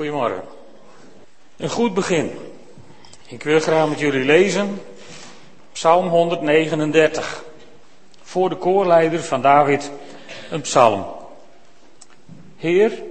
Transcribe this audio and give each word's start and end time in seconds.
Goedemorgen. 0.00 0.42
Een 1.56 1.68
goed 1.68 1.94
begin. 1.94 2.30
Ik 3.26 3.42
wil 3.42 3.60
graag 3.60 3.88
met 3.88 3.98
jullie 3.98 4.24
lezen 4.24 4.82
Psalm 5.72 6.08
139. 6.08 7.44
Voor 8.22 8.48
de 8.48 8.56
koorleider 8.56 9.22
van 9.22 9.42
David 9.42 9.90
een 10.50 10.60
psalm. 10.60 11.06
Heer, 12.56 13.02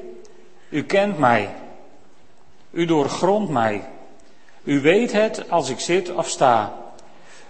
u 0.69 0.83
kent 0.83 1.17
mij. 1.17 1.55
U 2.71 2.85
doorgrondt 2.85 3.51
mij. 3.51 3.89
U 4.63 4.81
weet 4.81 5.11
het 5.11 5.49
als 5.49 5.69
ik 5.69 5.79
zit 5.79 6.13
of 6.13 6.29
sta. 6.29 6.73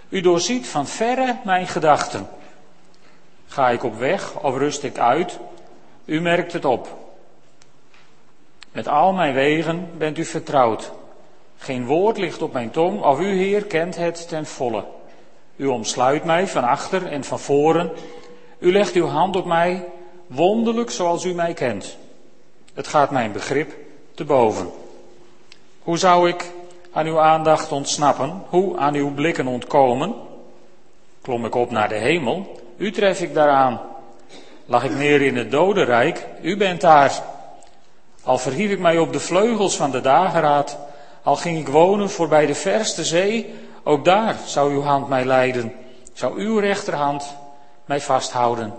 U 0.08 0.20
doorziet 0.20 0.68
van 0.68 0.86
verre 0.86 1.36
mijn 1.44 1.66
gedachten. 1.66 2.28
Ga 3.46 3.70
ik 3.70 3.82
op 3.82 3.98
weg 3.98 4.40
of 4.40 4.56
rust 4.56 4.82
ik 4.82 4.98
uit? 4.98 5.38
U 6.04 6.20
merkt 6.20 6.52
het 6.52 6.64
op. 6.64 6.99
Met 8.72 8.88
al 8.88 9.12
mijn 9.12 9.34
wegen 9.34 9.88
bent 9.98 10.18
u 10.18 10.24
vertrouwd. 10.24 10.92
Geen 11.58 11.86
woord 11.86 12.18
ligt 12.18 12.42
op 12.42 12.52
mijn 12.52 12.70
tong, 12.70 13.02
of 13.02 13.20
u, 13.20 13.26
Heer, 13.26 13.64
kent 13.64 13.96
het 13.96 14.28
ten 14.28 14.46
volle. 14.46 14.84
U 15.56 15.66
omsluit 15.66 16.24
mij 16.24 16.48
van 16.48 16.64
achter 16.64 17.06
en 17.06 17.24
van 17.24 17.40
voren. 17.40 17.90
U 18.58 18.72
legt 18.72 18.94
uw 18.94 19.06
hand 19.06 19.36
op 19.36 19.44
mij, 19.44 19.84
wonderlijk 20.26 20.90
zoals 20.90 21.24
u 21.24 21.34
mij 21.34 21.52
kent. 21.52 21.96
Het 22.74 22.86
gaat 22.86 23.10
mijn 23.10 23.32
begrip 23.32 23.74
te 24.14 24.24
boven. 24.24 24.70
Hoe 25.82 25.98
zou 25.98 26.28
ik 26.28 26.50
aan 26.92 27.06
uw 27.06 27.20
aandacht 27.20 27.72
ontsnappen? 27.72 28.42
Hoe 28.48 28.76
aan 28.78 28.94
uw 28.94 29.14
blikken 29.14 29.46
ontkomen? 29.46 30.14
Klom 31.22 31.44
ik 31.44 31.54
op 31.54 31.70
naar 31.70 31.88
de 31.88 31.98
hemel? 31.98 32.60
U 32.76 32.90
tref 32.92 33.20
ik 33.20 33.34
daaraan. 33.34 33.80
Lag 34.66 34.84
ik 34.84 34.94
neer 34.94 35.22
in 35.22 35.36
het 35.36 35.50
dodenrijk? 35.50 36.26
U 36.42 36.56
bent 36.56 36.80
daar. 36.80 37.22
Al 38.22 38.38
verhief 38.38 38.70
ik 38.70 38.78
mij 38.78 38.98
op 38.98 39.12
de 39.12 39.20
vleugels 39.20 39.76
van 39.76 39.90
de 39.90 40.00
dageraad, 40.00 40.78
al 41.22 41.36
ging 41.36 41.58
ik 41.58 41.68
wonen 41.68 42.10
voorbij 42.10 42.46
de 42.46 42.54
verste 42.54 43.04
zee, 43.04 43.54
ook 43.84 44.04
daar 44.04 44.36
zou 44.46 44.72
uw 44.72 44.82
hand 44.82 45.08
mij 45.08 45.24
leiden, 45.24 45.72
zou 46.12 46.40
uw 46.40 46.58
rechterhand 46.58 47.36
mij 47.84 48.00
vasthouden. 48.00 48.74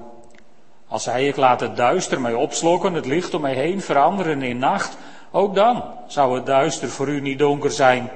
Al 0.87 0.99
zei 0.99 1.27
ik, 1.27 1.35
laat 1.35 1.59
het 1.59 1.77
duister 1.77 2.21
mij 2.21 2.33
opslokken, 2.33 2.93
het 2.93 3.05
licht 3.05 3.33
om 3.33 3.41
mij 3.41 3.53
heen 3.53 3.81
veranderen 3.81 4.41
in 4.41 4.57
nacht, 4.57 4.97
ook 5.31 5.55
dan 5.55 5.83
zou 6.07 6.35
het 6.35 6.45
duister 6.45 6.89
voor 6.89 7.07
u 7.07 7.21
niet 7.21 7.39
donker 7.39 7.71
zijn. 7.71 8.11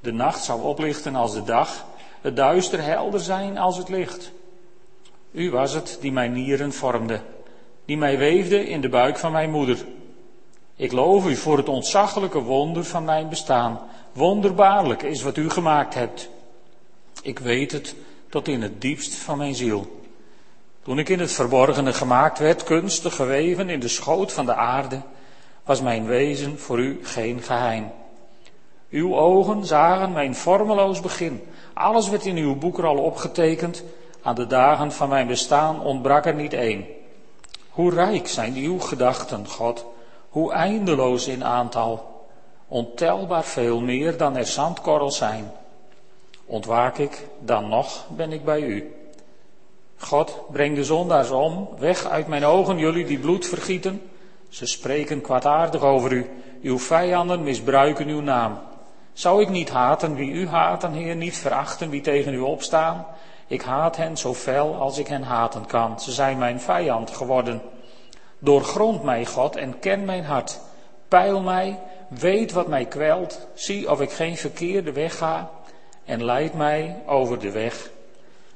De 0.00 0.12
nacht 0.12 0.44
zou 0.44 0.62
oplichten 0.62 1.14
als 1.14 1.34
de 1.34 1.42
dag, 1.42 1.84
het 2.20 2.36
duister 2.36 2.82
helder 2.82 3.20
zijn 3.20 3.58
als 3.58 3.76
het 3.76 3.88
licht. 3.88 4.32
U 5.30 5.50
was 5.50 5.72
het 5.72 5.98
die 6.00 6.12
mijn 6.12 6.32
nieren 6.32 6.72
vormde, 6.72 7.20
die 7.84 7.96
mij 7.98 8.18
weefde 8.18 8.68
in 8.68 8.80
de 8.80 8.88
buik 8.88 9.18
van 9.18 9.32
mijn 9.32 9.50
moeder. 9.50 9.84
Ik 10.78 10.92
loof 10.92 11.26
u 11.26 11.36
voor 11.36 11.56
het 11.56 11.68
ontzaglijke 11.68 12.40
wonder 12.40 12.84
van 12.84 13.04
mijn 13.04 13.28
bestaan. 13.28 13.80
Wonderbaarlijk 14.12 15.02
is 15.02 15.22
wat 15.22 15.36
u 15.36 15.50
gemaakt 15.50 15.94
hebt. 15.94 16.28
Ik 17.22 17.38
weet 17.38 17.72
het 17.72 17.94
tot 18.28 18.48
in 18.48 18.62
het 18.62 18.80
diepst 18.80 19.14
van 19.14 19.38
mijn 19.38 19.54
ziel. 19.54 20.00
Toen 20.82 20.98
ik 20.98 21.08
in 21.08 21.20
het 21.20 21.32
verborgene 21.32 21.92
gemaakt 21.92 22.38
werd, 22.38 22.64
kunstig 22.64 23.14
geweven 23.14 23.68
in 23.68 23.80
de 23.80 23.88
schoot 23.88 24.32
van 24.32 24.46
de 24.46 24.54
aarde, 24.54 25.00
was 25.64 25.80
mijn 25.80 26.06
wezen 26.06 26.58
voor 26.58 26.78
u 26.78 27.00
geen 27.02 27.42
geheim. 27.42 27.90
Uw 28.90 29.16
ogen 29.16 29.66
zagen 29.66 30.12
mijn 30.12 30.34
vormeloos 30.34 31.00
begin. 31.00 31.42
Alles 31.74 32.08
werd 32.08 32.26
in 32.26 32.36
uw 32.36 32.56
boek 32.56 32.78
er 32.78 32.86
al 32.86 32.98
opgetekend. 32.98 33.84
Aan 34.22 34.34
de 34.34 34.46
dagen 34.46 34.92
van 34.92 35.08
mijn 35.08 35.26
bestaan 35.26 35.80
ontbrak 35.80 36.26
er 36.26 36.34
niet 36.34 36.52
één. 36.52 36.86
Hoe 37.70 37.90
rijk 37.90 38.28
zijn 38.28 38.54
uw 38.54 38.78
gedachten, 38.78 39.48
God, 39.48 39.86
hoe 40.28 40.52
eindeloos 40.52 41.28
in 41.28 41.44
aantal, 41.44 42.26
ontelbaar 42.68 43.44
veel 43.44 43.80
meer 43.80 44.16
dan 44.16 44.36
er 44.36 44.46
zandkorrels 44.46 45.16
zijn. 45.16 45.52
Ontwaak 46.46 46.98
ik, 46.98 47.26
dan 47.40 47.68
nog 47.68 48.06
ben 48.08 48.32
ik 48.32 48.44
bij 48.44 48.60
u. 48.60 48.94
God, 49.96 50.40
breng 50.50 50.74
de 50.74 50.84
zondaars 50.84 51.30
om, 51.30 51.68
weg 51.78 52.04
uit 52.04 52.26
mijn 52.26 52.44
ogen, 52.44 52.78
jullie 52.78 53.04
die 53.04 53.18
bloed 53.18 53.46
vergieten. 53.46 54.02
Ze 54.48 54.66
spreken 54.66 55.20
kwaadaardig 55.20 55.82
over 55.82 56.12
u, 56.12 56.30
uw 56.62 56.78
vijanden 56.78 57.42
misbruiken 57.42 58.08
uw 58.08 58.20
naam. 58.20 58.58
Zou 59.12 59.42
ik 59.42 59.48
niet 59.48 59.70
haten 59.70 60.14
wie 60.14 60.30
u 60.30 60.48
haten, 60.48 60.92
Heer, 60.92 61.16
niet 61.16 61.36
verachten 61.36 61.90
wie 61.90 62.00
tegen 62.00 62.34
u 62.34 62.38
opstaan? 62.38 63.06
Ik 63.46 63.62
haat 63.62 63.96
hen 63.96 64.16
zo 64.16 64.34
fel 64.34 64.74
als 64.74 64.98
ik 64.98 65.06
hen 65.06 65.22
haten 65.22 65.66
kan. 65.66 66.00
Ze 66.00 66.12
zijn 66.12 66.38
mijn 66.38 66.60
vijand 66.60 67.10
geworden. 67.10 67.62
Doorgrond 68.38 69.02
mij, 69.02 69.26
God, 69.26 69.56
en 69.56 69.78
ken 69.78 70.04
mijn 70.04 70.24
hart. 70.24 70.60
Peil 71.08 71.40
mij, 71.40 71.78
weet 72.08 72.52
wat 72.52 72.66
mij 72.66 72.84
kwelt, 72.84 73.46
zie 73.54 73.90
of 73.90 74.00
ik 74.00 74.10
geen 74.10 74.36
verkeerde 74.36 74.92
weg 74.92 75.16
ga 75.16 75.50
en 76.04 76.24
leid 76.24 76.54
mij 76.54 77.02
over 77.06 77.38
de 77.38 77.50
weg 77.50 77.90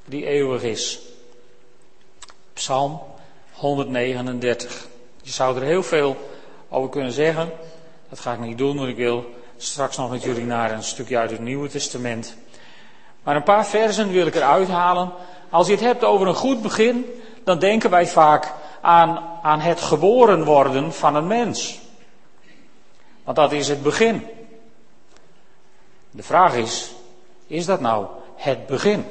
die 0.05 0.25
eeuwig 0.25 0.63
is. 0.63 0.99
Psalm 2.53 3.01
139. 3.51 4.87
Je 5.21 5.31
zou 5.31 5.55
er 5.55 5.63
heel 5.63 5.83
veel 5.83 6.17
over 6.69 6.89
kunnen 6.89 7.11
zeggen. 7.11 7.51
Dat 8.09 8.19
ga 8.19 8.33
ik 8.33 8.39
niet 8.39 8.57
doen, 8.57 8.77
want 8.77 8.89
ik 8.89 8.95
wil 8.95 9.25
straks 9.57 9.97
nog 9.97 10.11
met 10.11 10.23
jullie 10.23 10.45
naar 10.45 10.71
een 10.71 10.83
stukje 10.83 11.17
uit 11.17 11.31
het 11.31 11.39
Nieuwe 11.39 11.69
Testament. 11.69 12.35
Maar 13.23 13.35
een 13.35 13.43
paar 13.43 13.65
versen 13.65 14.11
wil 14.11 14.27
ik 14.27 14.35
eruit 14.35 14.67
halen. 14.67 15.11
Als 15.49 15.67
je 15.67 15.73
het 15.73 15.81
hebt 15.81 16.03
over 16.03 16.27
een 16.27 16.35
goed 16.35 16.61
begin, 16.61 17.05
dan 17.43 17.59
denken 17.59 17.89
wij 17.89 18.07
vaak 18.07 18.53
aan, 18.81 19.39
aan 19.41 19.59
het 19.59 19.81
geboren 19.81 20.43
worden 20.43 20.93
van 20.93 21.15
een 21.15 21.27
mens. 21.27 21.79
Want 23.23 23.37
dat 23.37 23.51
is 23.51 23.67
het 23.67 23.83
begin. 23.83 24.27
De 26.11 26.23
vraag 26.23 26.55
is, 26.55 26.91
is 27.47 27.65
dat 27.65 27.79
nou 27.79 28.05
het 28.35 28.65
begin? 28.65 29.05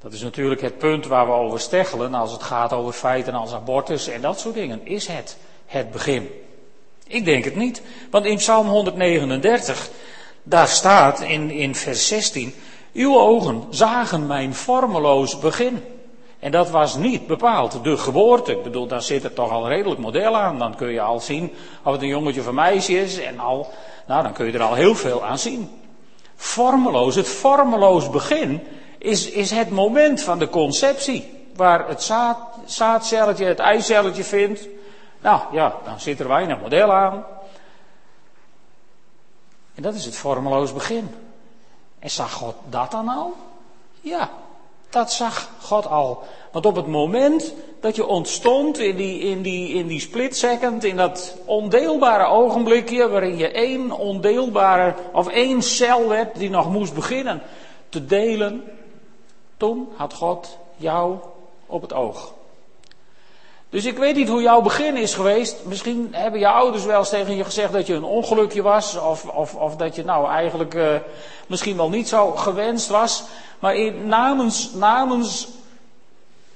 Dat 0.00 0.12
is 0.12 0.22
natuurlijk 0.22 0.60
het 0.60 0.78
punt 0.78 1.06
waar 1.06 1.26
we 1.26 1.32
over 1.32 1.60
steggelen 1.60 2.14
als 2.14 2.32
het 2.32 2.42
gaat 2.42 2.72
over 2.72 2.92
feiten 2.92 3.34
als 3.34 3.52
abortus 3.52 4.08
en 4.08 4.20
dat 4.20 4.40
soort 4.40 4.54
dingen. 4.54 4.86
Is 4.86 5.06
het 5.06 5.36
het 5.66 5.90
begin? 5.90 6.30
Ik 7.06 7.24
denk 7.24 7.44
het 7.44 7.56
niet. 7.56 7.82
Want 8.10 8.24
in 8.24 8.36
Psalm 8.36 8.66
139, 8.66 9.90
daar 10.42 10.68
staat 10.68 11.20
in, 11.20 11.50
in 11.50 11.74
vers 11.74 12.08
16, 12.08 12.54
uw 12.92 13.18
ogen 13.18 13.64
zagen 13.70 14.26
mijn 14.26 14.54
vormeloos 14.54 15.38
begin. 15.38 15.84
En 16.38 16.50
dat 16.50 16.70
was 16.70 16.96
niet 16.96 17.26
bepaald 17.26 17.84
de 17.84 17.96
geboorte. 17.96 18.52
Ik 18.52 18.62
bedoel, 18.62 18.86
daar 18.86 19.02
zit 19.02 19.24
er 19.24 19.32
toch 19.32 19.50
al 19.50 19.68
redelijk 19.68 20.00
model 20.00 20.36
aan. 20.36 20.58
Dan 20.58 20.74
kun 20.74 20.88
je 20.88 21.00
al 21.00 21.20
zien 21.20 21.52
of 21.82 21.92
het 21.92 22.02
een 22.02 22.08
jongetje 22.08 22.40
of 22.40 22.46
een 22.46 22.54
meisje 22.54 23.00
is. 23.00 23.18
En 23.18 23.38
al, 23.38 23.70
nou, 24.06 24.22
dan 24.22 24.32
kun 24.32 24.46
je 24.46 24.52
er 24.52 24.62
al 24.62 24.74
heel 24.74 24.94
veel 24.94 25.24
aan 25.24 25.38
zien. 25.38 25.70
Vormeloos, 26.36 27.14
het 27.14 27.28
vormeloos 27.28 28.10
begin 28.10 28.60
is, 28.98 29.30
is 29.30 29.50
het 29.50 29.70
moment 29.70 30.20
van 30.20 30.38
de 30.38 30.48
conceptie. 30.48 31.46
Waar 31.56 31.88
het 31.88 32.02
zaad, 32.02 32.38
zaadcelletje 32.64 33.44
het 33.44 33.58
eicelletje 33.58 34.24
vindt. 34.24 34.68
Nou 35.20 35.40
ja, 35.52 35.74
dan 35.84 36.00
zit 36.00 36.20
er 36.20 36.28
weinig 36.28 36.60
model 36.60 36.92
aan. 36.92 37.24
En 39.74 39.82
dat 39.82 39.94
is 39.94 40.04
het 40.04 40.16
vormeloos 40.16 40.72
begin. 40.72 41.10
En 42.02 42.10
zag 42.10 42.32
God 42.32 42.54
dat 42.68 42.90
dan 42.90 43.08
al? 43.08 43.34
Ja, 44.00 44.30
dat 44.90 45.12
zag 45.12 45.50
God 45.60 45.86
al. 45.86 46.22
Want 46.52 46.66
op 46.66 46.76
het 46.76 46.86
moment 46.86 47.54
dat 47.80 47.96
je 47.96 48.06
ontstond 48.06 48.78
in 48.78 48.96
die, 48.96 49.20
in 49.20 49.42
die, 49.42 49.68
in 49.68 49.86
die 49.86 50.00
split 50.00 50.36
second, 50.36 50.84
in 50.84 50.96
dat 50.96 51.36
ondeelbare 51.44 52.24
ogenblikje 52.24 53.08
waarin 53.08 53.36
je 53.36 53.50
één 53.50 53.92
ondeelbare 53.92 54.94
of 55.12 55.28
één 55.28 55.62
cel 55.62 56.08
werd 56.08 56.38
die 56.38 56.50
nog 56.50 56.70
moest 56.70 56.94
beginnen 56.94 57.42
te 57.88 58.06
delen, 58.06 58.64
toen 59.56 59.88
had 59.96 60.14
God 60.14 60.58
jou 60.76 61.16
op 61.66 61.82
het 61.82 61.92
oog. 61.92 62.32
Dus 63.72 63.84
ik 63.84 63.98
weet 63.98 64.16
niet 64.16 64.28
hoe 64.28 64.42
jouw 64.42 64.60
begin 64.60 64.96
is 64.96 65.14
geweest. 65.14 65.56
Misschien 65.64 66.08
hebben 66.10 66.40
je 66.40 66.48
ouders 66.48 66.84
wel 66.84 66.98
eens 66.98 67.08
tegen 67.08 67.36
je 67.36 67.44
gezegd 67.44 67.72
dat 67.72 67.86
je 67.86 67.94
een 67.94 68.04
ongelukje 68.04 68.62
was. 68.62 68.98
Of, 68.98 69.24
of, 69.24 69.54
of 69.54 69.76
dat 69.76 69.94
je 69.94 70.04
nou 70.04 70.28
eigenlijk 70.28 70.74
uh, 70.74 70.94
misschien 71.46 71.76
wel 71.76 71.88
niet 71.88 72.08
zo 72.08 72.30
gewenst 72.30 72.88
was. 72.88 73.22
Maar 73.58 73.74
in, 73.74 74.08
namens, 74.08 74.72
namens 74.74 75.48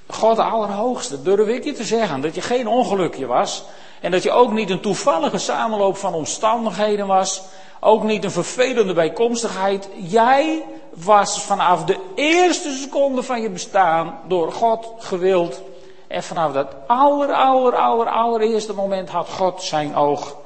God 0.06 0.38
Allerhoogste 0.38 1.22
durf 1.22 1.48
ik 1.48 1.64
je 1.64 1.72
te 1.72 1.84
zeggen 1.84 2.20
dat 2.20 2.34
je 2.34 2.40
geen 2.40 2.68
ongelukje 2.68 3.26
was. 3.26 3.64
En 4.00 4.10
dat 4.10 4.22
je 4.22 4.30
ook 4.30 4.52
niet 4.52 4.70
een 4.70 4.80
toevallige 4.80 5.38
samenloop 5.38 5.96
van 5.96 6.14
omstandigheden 6.14 7.06
was. 7.06 7.42
Ook 7.80 8.02
niet 8.02 8.24
een 8.24 8.30
vervelende 8.30 8.92
bijkomstigheid. 8.92 9.88
Jij 9.94 10.62
was 10.94 11.42
vanaf 11.42 11.84
de 11.84 11.98
eerste 12.14 12.70
seconde 12.70 13.22
van 13.22 13.42
je 13.42 13.50
bestaan 13.50 14.18
door 14.28 14.52
God 14.52 14.92
gewild 14.98 15.62
en 16.06 16.22
vanaf 16.22 16.52
dat 16.52 16.74
aller, 16.86 17.32
aller, 17.32 17.74
aller, 17.74 18.08
allereerste 18.08 18.72
moment 18.72 19.08
had 19.08 19.28
God 19.28 19.62
zijn 19.62 19.94
oog 19.96 20.36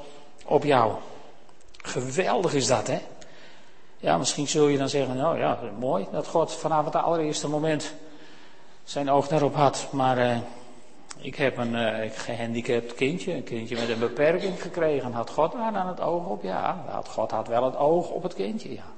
op 0.44 0.64
jou. 0.64 0.92
Geweldig 1.76 2.54
is 2.54 2.66
dat, 2.66 2.86
hè? 2.86 2.98
Ja, 3.98 4.18
misschien 4.18 4.48
zul 4.48 4.68
je 4.68 4.78
dan 4.78 4.88
zeggen, 4.88 5.16
nou 5.16 5.38
ja, 5.38 5.58
mooi 5.78 6.06
dat 6.12 6.26
God 6.26 6.52
vanaf 6.52 6.84
het 6.84 6.96
allereerste 6.96 7.48
moment 7.48 7.94
zijn 8.84 9.10
oog 9.10 9.28
daarop 9.28 9.54
had. 9.54 9.88
Maar 9.90 10.18
uh, 10.18 10.36
Ik 11.22 11.36
heb 11.36 11.56
een 11.56 11.74
uh, 11.74 12.10
gehandicapt 12.12 12.94
kindje, 12.94 13.34
een 13.34 13.44
kindje 13.44 13.76
met 13.76 13.88
een 13.88 13.98
beperking 13.98 14.62
gekregen. 14.62 15.12
Had 15.12 15.30
God 15.30 15.52
daar 15.52 15.72
dan 15.72 15.86
het 15.86 16.00
oog 16.00 16.26
op? 16.26 16.42
Ja, 16.42 16.84
had, 16.88 17.08
God 17.08 17.30
had 17.30 17.48
wel 17.48 17.64
het 17.64 17.76
oog 17.76 18.10
op 18.10 18.22
het 18.22 18.34
kindje, 18.34 18.74
ja. 18.74 18.92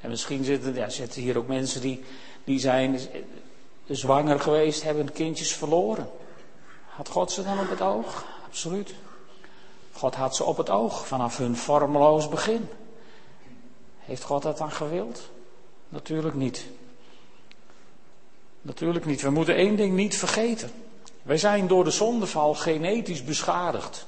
En 0.00 0.10
misschien 0.10 0.44
zitten, 0.44 0.74
ja, 0.74 0.88
zitten 0.88 1.22
hier 1.22 1.38
ook 1.38 1.46
mensen 1.46 1.80
die, 1.80 2.04
die 2.44 2.58
zijn 2.58 2.98
zwanger 3.96 4.40
geweest, 4.40 4.82
hebben 4.82 5.12
kindjes 5.12 5.52
verloren. 5.52 6.10
Had 6.88 7.08
God 7.08 7.32
ze 7.32 7.42
dan 7.42 7.58
op 7.58 7.70
het 7.70 7.80
oog? 7.80 8.24
Absoluut. 8.46 8.94
God 9.92 10.14
had 10.14 10.36
ze 10.36 10.44
op 10.44 10.56
het 10.56 10.70
oog 10.70 11.06
vanaf 11.06 11.36
hun 11.36 11.56
vormeloos 11.56 12.28
begin. 12.28 12.68
Heeft 13.98 14.22
God 14.22 14.42
dat 14.42 14.58
dan 14.58 14.72
gewild? 14.72 15.30
Natuurlijk 15.88 16.34
niet. 16.34 16.66
Natuurlijk 18.62 19.04
niet. 19.04 19.22
We 19.22 19.30
moeten 19.30 19.54
één 19.54 19.76
ding 19.76 19.94
niet 19.94 20.16
vergeten. 20.16 20.70
Wij 21.22 21.36
zijn 21.36 21.66
door 21.66 21.84
de 21.84 21.90
zondeval 21.90 22.54
genetisch 22.54 23.24
beschadigd. 23.24 24.06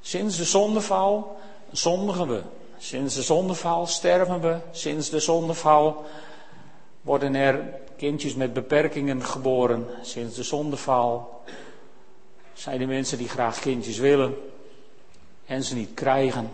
Sinds 0.00 0.36
de 0.36 0.44
zondeval 0.44 1.38
zondigen 1.70 2.28
we. 2.28 2.42
Sinds 2.78 3.14
de 3.14 3.22
zondeval 3.22 3.86
sterven 3.86 4.40
we. 4.40 4.56
Sinds 4.70 5.10
de 5.10 5.20
zondeval 5.20 6.04
worden 7.02 7.34
er 7.34 7.80
kindjes 7.96 8.34
met 8.34 8.52
beperkingen 8.52 9.24
geboren. 9.24 9.86
Sinds 10.02 10.36
de 10.36 10.42
zondeval 10.42 11.42
zijn 12.52 12.80
er 12.80 12.86
mensen 12.86 13.18
die 13.18 13.28
graag 13.28 13.60
kindjes 13.60 13.98
willen 13.98 14.34
en 15.46 15.62
ze 15.62 15.74
niet 15.74 15.94
krijgen. 15.94 16.50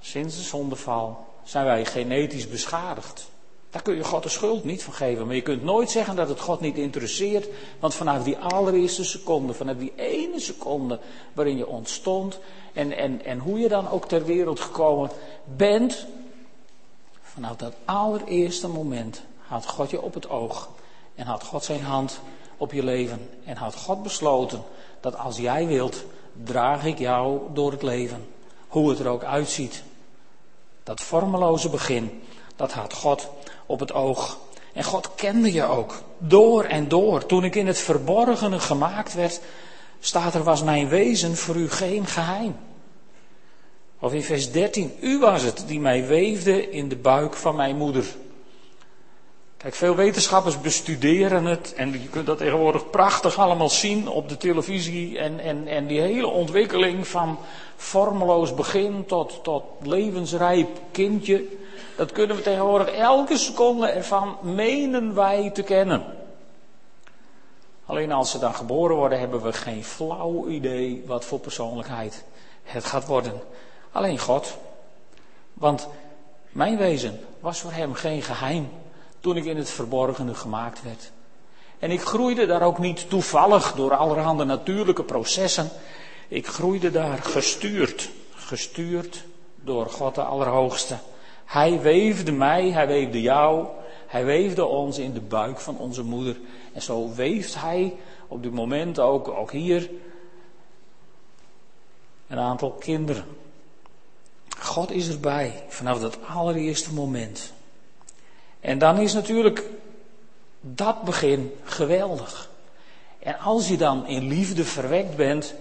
Sinds 0.00 0.36
de 0.36 0.42
zondeval 0.42 1.26
zijn 1.44 1.64
wij 1.64 1.84
genetisch 1.84 2.48
beschadigd. 2.48 3.30
Daar 3.70 3.82
kun 3.82 3.94
je 3.94 4.04
God 4.04 4.22
de 4.22 4.28
schuld 4.28 4.64
niet 4.64 4.82
van 4.82 4.94
geven. 4.94 5.26
Maar 5.26 5.34
je 5.34 5.42
kunt 5.42 5.62
nooit 5.62 5.90
zeggen 5.90 6.16
dat 6.16 6.28
het 6.28 6.40
God 6.40 6.60
niet 6.60 6.76
interesseert. 6.76 7.48
Want 7.80 7.94
vanaf 7.94 8.24
die 8.24 8.36
allereerste 8.36 9.04
seconde, 9.04 9.54
vanaf 9.54 9.76
die 9.76 9.92
ene 9.96 10.40
seconde 10.40 10.98
waarin 11.32 11.56
je 11.56 11.66
ontstond. 11.66 12.38
En, 12.72 12.96
en, 12.96 13.24
en 13.24 13.38
hoe 13.38 13.58
je 13.58 13.68
dan 13.68 13.90
ook 13.90 14.08
ter 14.08 14.24
wereld 14.24 14.60
gekomen 14.60 15.10
bent. 15.56 16.06
Vanaf 17.22 17.56
dat 17.56 17.74
allereerste 17.84 18.68
moment 18.68 19.22
had 19.52 19.66
God 19.66 19.90
je 19.90 20.02
op 20.02 20.14
het 20.14 20.28
oog. 20.28 20.68
En 21.14 21.26
had 21.26 21.44
God 21.44 21.64
zijn 21.64 21.82
hand 21.82 22.20
op 22.56 22.72
je 22.72 22.84
leven. 22.84 23.30
En 23.44 23.56
had 23.56 23.74
God 23.74 24.02
besloten 24.02 24.62
dat 25.00 25.16
als 25.18 25.36
jij 25.36 25.66
wilt, 25.66 26.04
draag 26.44 26.84
ik 26.84 26.98
jou 26.98 27.40
door 27.52 27.72
het 27.72 27.82
leven. 27.82 28.26
Hoe 28.68 28.90
het 28.90 28.98
er 28.98 29.08
ook 29.08 29.24
uitziet. 29.24 29.82
Dat 30.82 31.00
vormeloze 31.00 31.68
begin, 31.68 32.22
dat 32.56 32.72
had 32.72 32.92
God 32.92 33.28
op 33.66 33.80
het 33.80 33.92
oog. 33.92 34.38
En 34.72 34.84
God 34.84 35.14
kende 35.14 35.52
je 35.52 35.64
ook, 35.64 36.02
door 36.18 36.64
en 36.64 36.88
door. 36.88 37.26
Toen 37.26 37.44
ik 37.44 37.54
in 37.54 37.66
het 37.66 37.78
verborgene 37.78 38.58
gemaakt 38.58 39.14
werd, 39.14 39.40
staat 40.00 40.34
er, 40.34 40.42
was 40.42 40.62
mijn 40.62 40.88
wezen 40.88 41.36
voor 41.36 41.56
u 41.56 41.70
geen 41.70 42.06
geheim. 42.06 42.56
Of 43.98 44.12
in 44.12 44.22
vers 44.22 44.52
13, 44.52 44.92
u 45.00 45.18
was 45.18 45.42
het 45.42 45.64
die 45.66 45.80
mij 45.80 46.06
weefde 46.06 46.70
in 46.70 46.88
de 46.88 46.96
buik 46.96 47.34
van 47.34 47.56
mijn 47.56 47.76
moeder. 47.76 48.04
Kijk, 49.62 49.74
veel 49.74 49.94
wetenschappers 49.94 50.60
bestuderen 50.60 51.44
het 51.44 51.74
en 51.74 51.92
je 51.92 52.08
kunt 52.08 52.26
dat 52.26 52.38
tegenwoordig 52.38 52.90
prachtig 52.90 53.38
allemaal 53.38 53.68
zien 53.68 54.08
op 54.08 54.28
de 54.28 54.36
televisie 54.36 55.18
en, 55.18 55.40
en, 55.40 55.66
en 55.66 55.86
die 55.86 56.00
hele 56.00 56.26
ontwikkeling 56.26 57.08
van 57.08 57.38
vormeloos 57.76 58.54
begin 58.54 59.06
tot, 59.06 59.38
tot 59.42 59.62
levensrijp 59.82 60.68
kindje. 60.90 61.44
Dat 61.96 62.12
kunnen 62.12 62.36
we 62.36 62.42
tegenwoordig 62.42 62.88
elke 62.88 63.36
seconde 63.36 63.86
ervan 63.86 64.36
menen 64.40 65.14
wij 65.14 65.50
te 65.50 65.62
kennen. 65.62 66.04
Alleen 67.86 68.12
als 68.12 68.30
ze 68.30 68.38
dan 68.38 68.54
geboren 68.54 68.96
worden, 68.96 69.18
hebben 69.18 69.42
we 69.42 69.52
geen 69.52 69.84
flauw 69.84 70.48
idee 70.48 71.02
wat 71.06 71.24
voor 71.24 71.38
persoonlijkheid 71.38 72.24
het 72.62 72.84
gaat 72.84 73.06
worden. 73.06 73.40
Alleen 73.92 74.18
God. 74.18 74.56
Want 75.52 75.88
mijn 76.50 76.76
wezen 76.76 77.20
was 77.40 77.60
voor 77.60 77.72
hem 77.72 77.94
geen 77.94 78.22
geheim 78.22 78.68
toen 79.22 79.36
ik 79.36 79.44
in 79.44 79.56
het 79.56 79.70
verborgene 79.70 80.34
gemaakt 80.34 80.82
werd. 80.82 81.12
En 81.78 81.90
ik 81.90 82.00
groeide 82.00 82.46
daar 82.46 82.62
ook 82.62 82.78
niet 82.78 83.08
toevallig 83.08 83.72
door 83.72 83.94
allerhande 83.94 84.44
natuurlijke 84.44 85.04
processen. 85.04 85.68
Ik 86.28 86.46
groeide 86.46 86.90
daar 86.90 87.18
gestuurd, 87.18 88.10
gestuurd 88.34 89.24
door 89.54 89.86
God 89.86 90.14
de 90.14 90.22
Allerhoogste. 90.22 90.96
Hij 91.44 91.80
weefde 91.80 92.32
mij, 92.32 92.70
hij 92.70 92.86
weefde 92.86 93.20
jou, 93.20 93.66
hij 94.06 94.24
weefde 94.24 94.64
ons 94.64 94.98
in 94.98 95.12
de 95.12 95.20
buik 95.20 95.60
van 95.60 95.78
onze 95.78 96.02
moeder. 96.02 96.36
En 96.72 96.82
zo 96.82 97.14
weeft 97.14 97.60
hij 97.60 97.96
op 98.28 98.42
dit 98.42 98.52
moment 98.52 98.98
ook, 98.98 99.28
ook 99.28 99.52
hier 99.52 99.90
een 102.28 102.38
aantal 102.38 102.70
kinderen. 102.70 103.24
God 104.58 104.90
is 104.90 105.08
erbij 105.08 105.64
vanaf 105.68 106.00
dat 106.00 106.18
allereerste 106.34 106.92
moment. 106.92 107.52
En 108.62 108.78
dan 108.78 108.98
is 108.98 109.12
natuurlijk 109.12 109.64
dat 110.60 111.02
begin 111.02 111.52
geweldig. 111.64 112.50
En 113.18 113.38
als 113.38 113.68
je 113.68 113.76
dan 113.76 114.06
in 114.06 114.28
liefde 114.28 114.64
verwekt 114.64 115.16
bent 115.16 115.54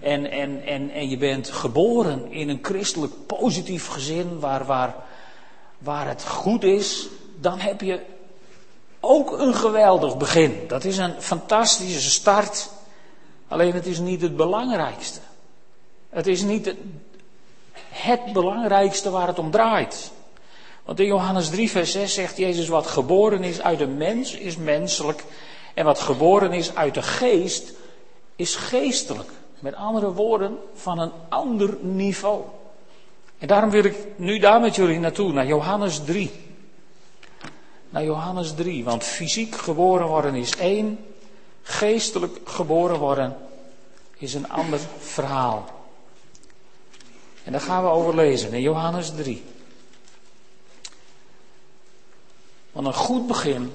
en, 0.00 0.30
en, 0.30 0.64
en, 0.64 0.90
en 0.90 1.08
je 1.08 1.16
bent 1.16 1.50
geboren 1.50 2.32
in 2.32 2.48
een 2.48 2.58
christelijk 2.62 3.26
positief 3.26 3.86
gezin 3.86 4.40
waar, 4.40 4.64
waar, 4.64 4.94
waar 5.78 6.08
het 6.08 6.24
goed 6.24 6.64
is, 6.64 7.06
dan 7.40 7.58
heb 7.58 7.80
je 7.80 8.00
ook 9.00 9.38
een 9.38 9.54
geweldig 9.54 10.16
begin. 10.16 10.64
Dat 10.68 10.84
is 10.84 10.98
een 10.98 11.22
fantastische 11.22 12.10
start. 12.10 12.70
Alleen 13.48 13.72
het 13.72 13.86
is 13.86 13.98
niet 13.98 14.20
het 14.20 14.36
belangrijkste. 14.36 15.20
Het 16.08 16.26
is 16.26 16.42
niet 16.42 16.64
het, 16.64 16.76
het 17.90 18.32
belangrijkste 18.32 19.10
waar 19.10 19.26
het 19.26 19.38
om 19.38 19.50
draait. 19.50 20.10
Want 20.84 21.00
in 21.00 21.06
Johannes 21.06 21.48
3, 21.48 21.70
vers 21.70 21.92
6 21.92 22.14
zegt 22.14 22.36
Jezus: 22.36 22.68
Wat 22.68 22.86
geboren 22.86 23.42
is 23.42 23.60
uit 23.60 23.80
een 23.80 23.96
mens, 23.96 24.34
is 24.34 24.56
menselijk. 24.56 25.24
En 25.74 25.84
wat 25.84 25.98
geboren 25.98 26.52
is 26.52 26.74
uit 26.74 26.94
de 26.94 27.02
geest, 27.02 27.72
is 28.36 28.56
geestelijk. 28.56 29.30
Met 29.58 29.74
andere 29.74 30.12
woorden, 30.12 30.58
van 30.74 30.98
een 30.98 31.12
ander 31.28 31.76
niveau. 31.80 32.42
En 33.38 33.46
daarom 33.46 33.70
wil 33.70 33.84
ik 33.84 33.96
nu 34.16 34.38
daar 34.38 34.60
met 34.60 34.74
jullie 34.74 34.98
naartoe, 34.98 35.32
naar 35.32 35.46
Johannes 35.46 36.00
3. 36.04 36.30
Naar 37.90 38.04
Johannes 38.04 38.54
3, 38.54 38.84
want 38.84 39.04
fysiek 39.04 39.54
geboren 39.54 40.06
worden 40.06 40.34
is 40.34 40.56
één, 40.56 40.98
geestelijk 41.62 42.38
geboren 42.44 42.98
worden 42.98 43.36
is 44.18 44.34
een 44.34 44.50
ander 44.50 44.80
verhaal. 44.98 45.64
En 47.44 47.52
daar 47.52 47.60
gaan 47.60 47.82
we 47.82 47.88
over 47.88 48.14
lezen 48.14 48.52
in 48.52 48.60
Johannes 48.60 49.12
3. 49.16 49.42
Want 52.74 52.86
een 52.86 52.94
goed 52.94 53.26
begin, 53.26 53.72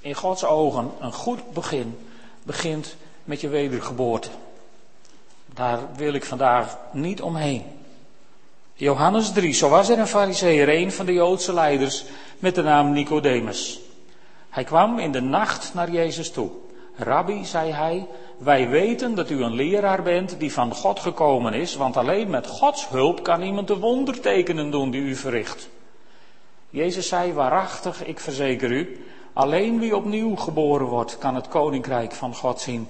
in 0.00 0.14
Gods 0.14 0.44
ogen, 0.44 0.90
een 1.00 1.12
goed 1.12 1.52
begin, 1.52 1.98
begint 2.42 2.96
met 3.24 3.40
je 3.40 3.48
wedergeboorte. 3.48 4.28
Daar 5.54 5.78
wil 5.96 6.12
ik 6.12 6.24
vandaag 6.24 6.78
niet 6.92 7.22
omheen. 7.22 7.64
Johannes 8.74 9.32
3, 9.32 9.52
zo 9.52 9.68
was 9.68 9.88
er 9.88 9.98
een 9.98 10.06
fariseer, 10.06 10.68
een 10.68 10.92
van 10.92 11.06
de 11.06 11.12
Joodse 11.12 11.52
leiders, 11.52 12.04
met 12.38 12.54
de 12.54 12.62
naam 12.62 12.92
Nicodemus. 12.92 13.80
Hij 14.50 14.64
kwam 14.64 14.98
in 14.98 15.12
de 15.12 15.20
nacht 15.20 15.74
naar 15.74 15.90
Jezus 15.90 16.30
toe. 16.30 16.50
Rabbi, 16.96 17.44
zei 17.44 17.72
hij, 17.72 18.06
wij 18.38 18.68
weten 18.68 19.14
dat 19.14 19.30
u 19.30 19.42
een 19.42 19.54
leraar 19.54 20.02
bent 20.02 20.38
die 20.38 20.52
van 20.52 20.74
God 20.74 21.00
gekomen 21.00 21.54
is, 21.54 21.74
want 21.74 21.96
alleen 21.96 22.30
met 22.30 22.46
Gods 22.46 22.88
hulp 22.88 23.22
kan 23.22 23.42
iemand 23.42 23.66
de 23.66 23.78
wondertekenen 23.78 24.70
doen 24.70 24.90
die 24.90 25.00
u 25.00 25.14
verricht. 25.14 25.68
Jezus 26.72 27.08
zei, 27.08 27.32
waarachtig, 27.32 28.04
ik 28.04 28.20
verzeker 28.20 28.70
u, 28.70 29.04
alleen 29.32 29.78
wie 29.78 29.96
opnieuw 29.96 30.36
geboren 30.36 30.86
wordt, 30.86 31.18
kan 31.18 31.34
het 31.34 31.48
koninkrijk 31.48 32.12
van 32.12 32.34
God 32.34 32.60
zien. 32.60 32.88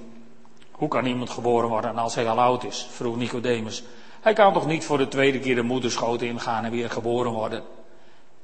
Hoe 0.70 0.88
kan 0.88 1.06
iemand 1.06 1.30
geboren 1.30 1.68
worden 1.68 1.98
als 1.98 2.14
hij 2.14 2.28
al 2.28 2.40
oud 2.40 2.64
is? 2.64 2.88
vroeg 2.90 3.16
Nicodemus. 3.16 3.84
Hij 4.20 4.32
kan 4.32 4.52
toch 4.52 4.66
niet 4.66 4.84
voor 4.84 4.98
de 4.98 5.08
tweede 5.08 5.38
keer 5.40 5.54
de 5.54 5.62
moederschoot 5.62 6.22
ingaan 6.22 6.64
en 6.64 6.70
weer 6.70 6.90
geboren 6.90 7.32
worden? 7.32 7.62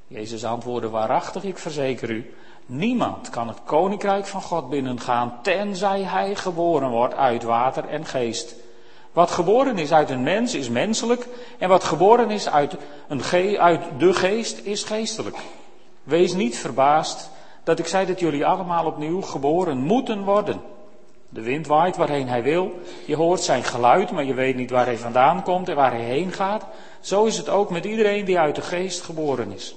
Jezus 0.07 0.45
antwoordde, 0.45 0.89
waarachtig, 0.89 1.45
ik 1.45 1.59
verzeker 1.59 2.11
u, 2.11 2.35
niemand 2.67 3.31
kan 3.31 3.49
het 3.49 3.63
koninkrijk 3.65 4.27
van 4.27 4.43
God 4.43 4.71
binnengaan, 4.71 5.39
tenzij 5.43 6.03
hij 6.03 6.35
geboren 6.35 6.91
wordt 6.91 7.15
uit 7.15 7.43
water 7.43 7.85
en 7.85 8.05
geest. 8.05 8.55
Wat 9.13 9.31
geboren 9.31 9.79
is 9.79 9.93
uit 9.93 10.11
een 10.11 10.23
mens 10.23 10.55
is 10.55 10.69
menselijk 10.69 11.27
en 11.59 11.69
wat 11.69 11.85
geboren 11.85 12.31
is 12.31 12.49
uit, 12.49 12.77
een 13.09 13.59
uit 13.59 13.83
de 13.99 14.13
geest 14.13 14.61
is 14.63 14.83
geestelijk. 14.83 15.37
Wees 16.03 16.33
niet 16.33 16.59
verbaasd 16.59 17.31
dat 17.65 17.79
ik 17.79 17.87
zei 17.87 18.07
dat 18.07 18.21
jullie 18.21 18.47
allemaal 18.47 18.87
opnieuw 18.87 19.21
geboren 19.21 19.79
moeten 19.79 20.25
worden. 20.25 20.61
De 21.29 21.43
wind 21.43 21.67
waait 21.67 21.97
waarheen 21.97 22.29
hij 22.29 22.43
wil. 22.43 22.79
Je 23.05 23.17
hoort 23.17 23.41
zijn 23.41 23.65
geluid, 23.65 24.11
maar 24.11 24.25
je 24.25 24.35
weet 24.35 24.57
niet 24.57 24.71
waar 24.71 24.85
hij 24.85 24.99
vandaan 24.99 25.43
komt 25.43 25.69
en 25.69 25.77
waar 25.77 25.93
hij 25.93 26.05
heen 26.05 26.33
gaat. 26.33 26.67
Zo 27.01 27.25
is 27.25 27.37
het 27.37 27.49
ook 27.49 27.71
met 27.71 27.85
iedereen 27.85 28.25
die 28.25 28.39
uit 28.39 28.55
de 28.55 28.63
geest 28.63 29.03
geboren 29.03 29.53
is. 29.53 29.77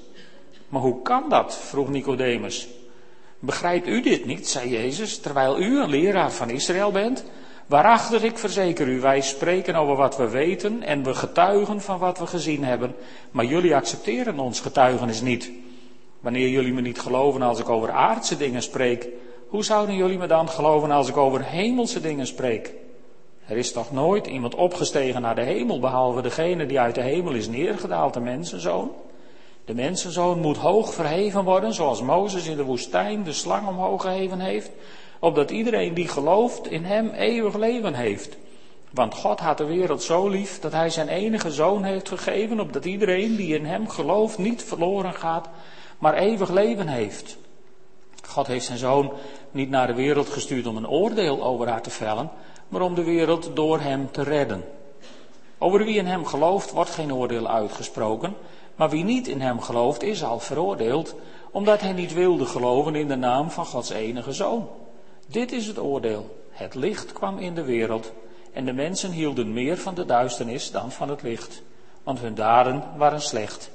Maar 0.70 0.82
hoe 0.82 1.02
kan 1.02 1.24
dat? 1.30 1.56
vroeg 1.56 1.90
Nicodemus. 1.90 2.68
Begrijpt 3.40 3.88
u 3.88 4.02
dit 4.02 4.26
niet, 4.26 4.48
zei 4.48 4.70
Jezus, 4.70 5.20
terwijl 5.20 5.60
u 5.60 5.82
een 5.82 5.90
leraar 5.90 6.32
van 6.32 6.50
Israël 6.50 6.92
bent? 6.92 7.26
Waarachtig, 7.72 8.24
ik 8.24 8.38
verzeker 8.38 8.88
u, 8.88 9.00
wij 9.00 9.22
spreken 9.22 9.75
over 9.75 9.96
wat 9.96 10.18
we 10.18 10.30
weten 10.30 10.84
en 10.84 11.04
we 11.04 11.13
getuigen 11.13 11.82
van 11.82 12.00
wat 12.00 12.20
we 12.20 12.28
gezien 12.28 12.63
hebben, 12.63 12.96
maar 13.32 13.46
jullie 13.46 13.75
accepteren 13.75 14.40
ons 14.40 14.60
getuigenis 14.60 15.22
niet. 15.22 15.51
Wanneer 16.20 16.50
jullie 16.50 16.74
me 16.74 16.82
niet 16.82 17.00
geloven 17.00 17.42
als 17.42 17.60
ik 17.60 17.70
over 17.70 17.92
aardse 17.92 18.38
dingen 18.38 18.62
spreek, 18.62 19.08
hoe 19.48 19.63
zouden 19.63 19.96
jullie 19.96 20.18
me 20.18 20.28
dan 20.28 20.50
geloven 20.50 20.92
als 20.92 21.10
ik 21.10 21.18
over 21.18 21.44
hemelse 21.44 22.01
dingen 22.01 22.28
spreek? 22.28 22.74
Er 23.48 23.58
is 23.58 23.72
toch 23.72 23.92
nooit 23.92 24.28
iemand 24.28 24.56
opgestegen 24.56 25.22
naar 25.22 25.36
de 25.36 25.44
hemel, 25.44 25.80
behalve 25.80 26.22
degene 26.22 26.66
die 26.66 26.80
uit 26.80 26.96
de 26.96 27.01
hemel 27.01 27.34
is 27.34 27.48
neergedaald, 27.48 28.13
de 28.13 28.20
mensenzoon? 28.20 28.92
De 29.66 29.74
mensenzoon 29.74 30.40
moet 30.40 30.58
hoog 30.58 30.94
verheven 30.94 31.44
worden, 31.44 31.74
zoals 31.74 32.01
Mozes 32.01 32.48
in 32.48 32.58
de 32.58 32.63
woestijn 32.63 33.24
de 33.24 33.34
slang 33.34 33.68
omhoog 33.68 34.01
geheven 34.01 34.40
heeft, 34.40 34.72
opdat 35.22 35.51
iedereen 35.51 35.94
die 35.94 36.08
gelooft 36.08 36.68
in 36.68 36.86
hem 36.86 37.10
eeuwig 37.10 37.56
leven 37.56 37.94
heeft. 37.94 38.38
Want 38.92 39.16
God 39.16 39.40
had 39.40 39.58
de 39.58 39.66
wereld 39.66 40.04
zo 40.04 40.28
lief 40.28 40.60
dat 40.60 40.72
hij 40.72 40.90
zijn 40.90 41.08
enige 41.08 41.51
zoon 41.51 41.84
heeft 41.84 42.08
gegeven, 42.08 42.60
opdat 42.60 42.86
iedereen 42.86 43.36
die 43.36 43.56
in 43.56 43.66
hem 43.66 43.90
gelooft 43.90 44.38
niet 44.38 44.63
verloren 44.63 45.13
gaat, 45.13 45.50
maar 46.00 46.13
eeuwig 46.13 46.50
leven 46.50 46.88
heeft. 46.88 47.38
God 48.28 48.48
heeft 48.48 48.66
zijn 48.66 48.78
zoon 48.78 49.12
niet 49.51 49.70
naar 49.70 49.88
de 49.88 49.94
wereld 49.94 50.30
gestuurd 50.30 50.68
om 50.68 50.78
een 50.78 50.90
oordeel 50.90 51.44
over 51.44 51.68
haar 51.68 51.82
te 51.82 51.90
vellen, 51.90 52.30
maar 52.68 52.82
om 52.82 52.96
de 52.96 53.04
wereld 53.04 53.50
door 53.54 53.80
hem 53.80 54.12
te 54.12 54.24
redden. 54.24 54.63
Over 55.58 55.86
wie 55.86 55.98
in 55.98 56.06
hem 56.06 56.25
gelooft 56.25 56.72
wordt 56.72 56.90
geen 56.90 57.13
oordeel 57.13 57.48
uitgesproken, 57.48 58.36
maar 58.75 58.90
wie 58.90 59.04
niet 59.04 59.28
in 59.28 59.42
hem 59.42 59.60
gelooft 59.60 60.04
is 60.04 60.24
al 60.24 60.40
veroordeeld, 60.40 61.16
omdat 61.51 61.82
hij 61.82 61.94
niet 61.94 62.13
wilde 62.13 62.46
geloven 62.46 62.96
in 62.96 63.08
de 63.08 63.16
naam 63.16 63.51
van 63.51 63.66
Gods 63.66 63.90
enige 63.90 64.32
zoon. 64.32 64.68
Dit 65.32 65.52
is 65.52 65.68
het 65.68 65.80
oordeel. 65.80 66.46
Het 66.50 66.76
licht 66.76 67.14
kwam 67.14 67.38
in 67.38 67.56
de 67.56 67.64
wereld 67.64 68.12
en 68.54 68.66
de 68.66 68.74
mensen 68.74 69.12
hielden 69.12 69.54
meer 69.54 69.78
van 69.78 69.96
de 69.96 70.06
duisternis 70.06 70.72
dan 70.72 70.92
van 70.92 71.10
het 71.10 71.22
licht, 71.22 71.62
want 72.04 72.20
hun 72.20 72.36
daden 72.36 72.84
waren 72.98 73.22
slecht. 73.22 73.70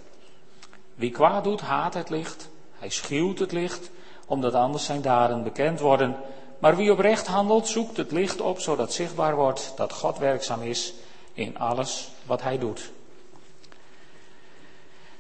Wie 0.94 1.10
kwaad 1.10 1.44
doet, 1.44 1.60
haat 1.60 1.94
het 1.94 2.10
licht. 2.10 2.48
Hij 2.78 2.88
schuwt 2.88 3.38
het 3.38 3.52
licht, 3.52 3.90
omdat 4.26 4.54
anders 4.54 4.84
zijn 4.84 5.02
daden 5.02 5.42
bekend 5.42 5.80
worden. 5.80 6.16
Maar 6.58 6.76
wie 6.76 6.92
oprecht 6.92 7.26
handelt, 7.26 7.68
zoekt 7.68 7.96
het 7.96 8.12
licht 8.12 8.40
op, 8.40 8.60
zodat 8.60 8.92
zichtbaar 8.92 9.34
wordt 9.34 9.72
dat 9.76 9.92
God 9.92 10.18
werkzaam 10.18 10.62
is 10.62 10.94
in 11.32 11.58
alles 11.58 12.08
wat 12.26 12.42
hij 12.42 12.58
doet. 12.58 12.90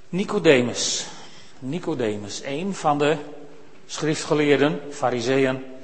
Nicodemus. 0.08 1.06
Nicodemus, 1.58 2.42
een 2.44 2.74
van 2.74 2.98
de 2.98 3.16
schriftgeleerden, 3.86 4.80
fariseeën. 4.90 5.75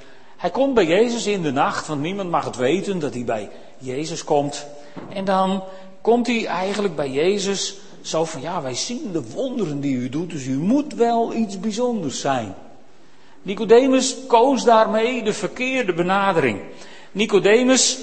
Hij 0.43 0.51
komt 0.51 0.73
bij 0.73 0.85
Jezus 0.85 1.25
in 1.25 1.41
de 1.41 1.51
nacht, 1.51 1.87
want 1.87 2.01
niemand 2.01 2.29
mag 2.29 2.45
het 2.45 2.55
weten 2.55 2.99
dat 2.99 3.13
hij 3.13 3.23
bij 3.23 3.49
Jezus 3.77 4.23
komt. 4.23 4.65
En 5.13 5.25
dan 5.25 5.63
komt 6.01 6.27
hij 6.27 6.45
eigenlijk 6.45 6.95
bij 6.95 7.09
Jezus 7.09 7.75
zo 8.01 8.25
van, 8.25 8.41
ja, 8.41 8.61
wij 8.61 8.75
zien 8.75 9.11
de 9.11 9.29
wonderen 9.31 9.79
die 9.79 9.95
u 9.95 10.09
doet, 10.09 10.29
dus 10.29 10.45
u 10.45 10.57
moet 10.57 10.93
wel 10.93 11.33
iets 11.33 11.59
bijzonders 11.59 12.19
zijn. 12.19 12.55
Nicodemus 13.41 14.15
koos 14.27 14.63
daarmee 14.63 15.23
de 15.23 15.33
verkeerde 15.33 15.93
benadering. 15.93 16.59
Nicodemus, 17.11 17.99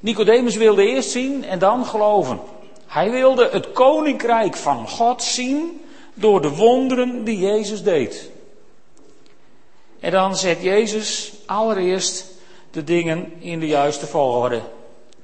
Nicodemus 0.00 0.56
wilde 0.56 0.86
eerst 0.86 1.10
zien 1.10 1.44
en 1.44 1.58
dan 1.58 1.86
geloven. 1.86 2.40
Hij 2.86 3.10
wilde 3.10 3.48
het 3.52 3.72
koninkrijk 3.72 4.56
van 4.56 4.88
God 4.88 5.22
zien 5.22 5.80
door 6.14 6.42
de 6.42 6.50
wonderen 6.50 7.24
die 7.24 7.38
Jezus 7.38 7.82
deed. 7.82 8.31
En 10.02 10.10
dan 10.10 10.36
zet 10.36 10.62
Jezus 10.62 11.32
allereerst 11.46 12.26
de 12.70 12.84
dingen 12.84 13.32
in 13.38 13.60
de 13.60 13.66
juiste 13.66 14.06
volgorde. 14.06 14.60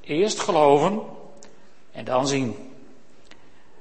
Eerst 0.01 0.39
geloven 0.39 1.01
en 1.91 2.05
dan 2.05 2.27
zien. 2.27 2.55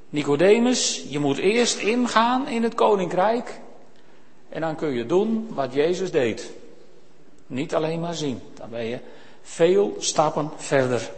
Nicodemus, 0.09 1.05
je 1.09 1.19
moet 1.19 1.39
eerst 1.39 1.79
ingaan 1.79 2.49
in 2.49 2.63
het 2.63 2.75
koninkrijk 2.75 3.61
en 4.49 4.61
dan 4.61 4.77
kun 4.77 4.93
je 4.93 5.07
doen 5.07 5.49
wat 5.51 5.75
Jezus 5.75 6.11
deed. 6.11 6.51
Niet 7.47 7.75
alleen 7.75 8.01
maar 8.01 8.15
zien, 8.15 8.41
dan 8.55 8.71
ben 8.71 8.85
je 8.85 8.99
veel 9.43 9.97
stappen 9.99 10.51
verder. 10.57 11.11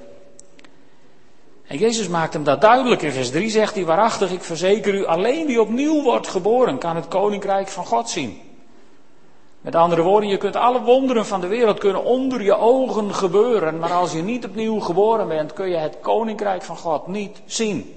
En 1.66 1.78
Jezus 1.78 2.08
maakt 2.08 2.32
hem 2.32 2.44
dat 2.44 2.60
duidelijk. 2.60 3.02
In 3.02 3.12
vers 3.12 3.30
3 3.30 3.50
zegt 3.50 3.74
hij 3.74 3.84
waarachtig, 3.84 4.30
ik 4.32 4.42
verzeker 4.42 4.94
u, 4.94 5.06
alleen 5.06 5.46
die 5.46 5.60
opnieuw 5.60 6.02
wordt 6.02 6.28
geboren 6.28 6.78
kan 6.78 6.96
het 6.96 7.08
koninkrijk 7.08 7.68
van 7.68 7.86
God 7.86 8.08
zien. 8.08 8.49
Met 9.60 9.74
andere 9.74 10.02
woorden, 10.02 10.28
je 10.28 10.36
kunt 10.36 10.56
alle 10.56 10.82
wonderen 10.82 11.26
van 11.26 11.40
de 11.40 11.46
wereld 11.46 11.78
kunnen 11.78 12.04
onder 12.04 12.42
je 12.42 12.56
ogen 12.56 13.14
gebeuren, 13.14 13.78
maar 13.78 13.92
als 13.92 14.12
je 14.12 14.22
niet 14.22 14.44
opnieuw 14.44 14.80
geboren 14.80 15.28
bent, 15.28 15.52
kun 15.52 15.68
je 15.68 15.76
het 15.76 15.96
koninkrijk 16.00 16.62
van 16.62 16.76
God 16.76 17.06
niet 17.06 17.42
zien. 17.44 17.94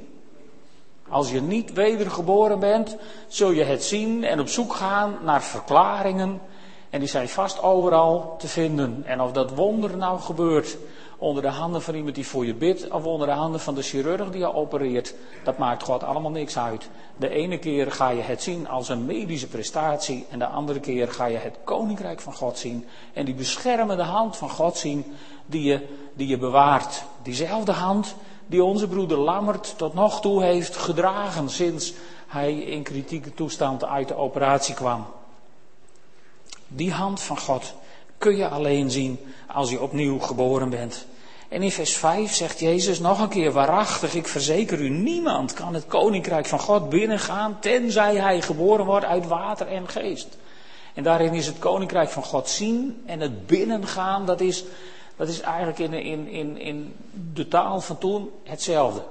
Als 1.09 1.31
je 1.31 1.41
niet 1.41 1.73
wedergeboren 1.73 2.59
bent, 2.59 2.97
zul 3.27 3.51
je 3.51 3.63
het 3.63 3.83
zien 3.83 4.23
en 4.23 4.39
op 4.39 4.47
zoek 4.47 4.73
gaan 4.73 5.17
naar 5.23 5.43
verklaringen. 5.43 6.41
En 6.89 6.99
die 6.99 7.09
zijn 7.09 7.29
vast 7.29 7.61
overal 7.61 8.35
te 8.37 8.47
vinden. 8.47 9.03
En 9.05 9.21
of 9.21 9.31
dat 9.31 9.55
wonder 9.55 9.97
nou 9.97 10.19
gebeurt 10.19 10.77
onder 11.23 11.43
de 11.43 11.49
handen 11.49 11.81
van 11.81 11.95
iemand 11.95 12.15
die 12.15 12.27
voor 12.27 12.45
je 12.45 12.53
bidt, 12.53 12.89
of 12.91 13.03
onder 13.03 13.27
de 13.27 13.33
handen 13.33 13.59
van 13.59 13.75
de 13.75 13.81
chirurg 13.81 14.29
die 14.29 14.39
je 14.39 14.53
opereert, 14.53 15.13
dat 15.43 15.57
maakt 15.57 15.83
God 15.83 16.03
allemaal 16.03 16.31
niks 16.31 16.57
uit. 16.57 16.89
De 17.17 17.29
ene 17.29 17.57
keer 17.57 17.91
ga 17.91 18.09
je 18.09 18.21
het 18.21 18.41
zien 18.41 18.67
als 18.67 18.89
een 18.89 19.05
medische 19.05 19.47
prestatie, 19.47 20.25
en 20.29 20.39
de 20.39 20.47
andere 20.47 20.79
keer 20.79 21.07
ga 21.11 21.25
je 21.25 21.37
het 21.37 21.57
koninkrijk 21.63 22.21
van 22.21 22.33
God 22.33 22.57
zien. 22.57 22.85
En 23.13 23.25
die 23.25 23.33
beschermende 23.33 24.03
hand 24.03 24.37
van 24.37 24.49
God 24.49 24.77
zien, 24.77 25.05
die 25.45 25.63
je, 25.63 25.87
die 26.13 26.27
je 26.27 26.37
bewaart. 26.37 27.03
Diezelfde 27.21 27.71
hand 27.71 28.15
die 28.45 28.63
onze 28.63 28.87
broeder 28.87 29.17
Lammert 29.17 29.77
tot 29.77 29.93
nog 29.93 30.21
toe 30.21 30.43
heeft 30.43 30.77
gedragen 30.77 31.49
sinds 31.49 31.93
hij 32.27 32.53
in 32.53 32.83
kritieke 32.83 33.33
toestand 33.33 33.85
uit 33.85 34.07
de 34.07 34.15
operatie 34.15 34.75
kwam. 34.75 35.05
Die 36.67 36.91
hand 36.91 37.21
van 37.21 37.37
God 37.39 37.73
kun 38.17 38.35
je 38.35 38.47
alleen 38.47 38.91
zien 38.91 39.19
als 39.47 39.69
je 39.69 39.81
opnieuw 39.81 40.19
geboren 40.19 40.69
bent. 40.69 41.05
En 41.53 41.61
in 41.61 41.71
vers 41.71 41.97
5 41.97 42.33
zegt 42.33 42.59
Jezus 42.59 42.99
nog 42.99 43.19
een 43.19 43.29
keer 43.29 43.51
waarachtig, 43.51 44.15
ik 44.15 44.27
verzeker 44.27 44.79
u, 44.79 44.89
niemand 44.89 45.53
kan 45.53 45.73
het 45.73 45.87
koninkrijk 45.87 46.45
van 46.45 46.59
God 46.59 46.89
binnengaan 46.89 47.59
tenzij 47.59 48.15
hij 48.15 48.41
geboren 48.41 48.85
wordt 48.85 49.05
uit 49.05 49.27
water 49.27 49.67
en 49.67 49.87
geest. 49.87 50.37
En 50.93 51.03
daarin 51.03 51.33
is 51.33 51.45
het 51.45 51.59
koninkrijk 51.59 52.09
van 52.09 52.23
God 52.23 52.49
zien 52.49 53.03
en 53.05 53.19
het 53.19 53.47
binnengaan, 53.47 54.25
dat 54.25 54.41
is 54.41 54.63
dat 55.15 55.27
is 55.27 55.41
eigenlijk 55.41 55.79
in, 55.79 55.93
in, 55.93 56.27
in, 56.27 56.57
in 56.57 56.95
de 57.33 57.47
taal 57.47 57.81
van 57.81 57.97
toen 57.97 58.29
hetzelfde. 58.43 59.03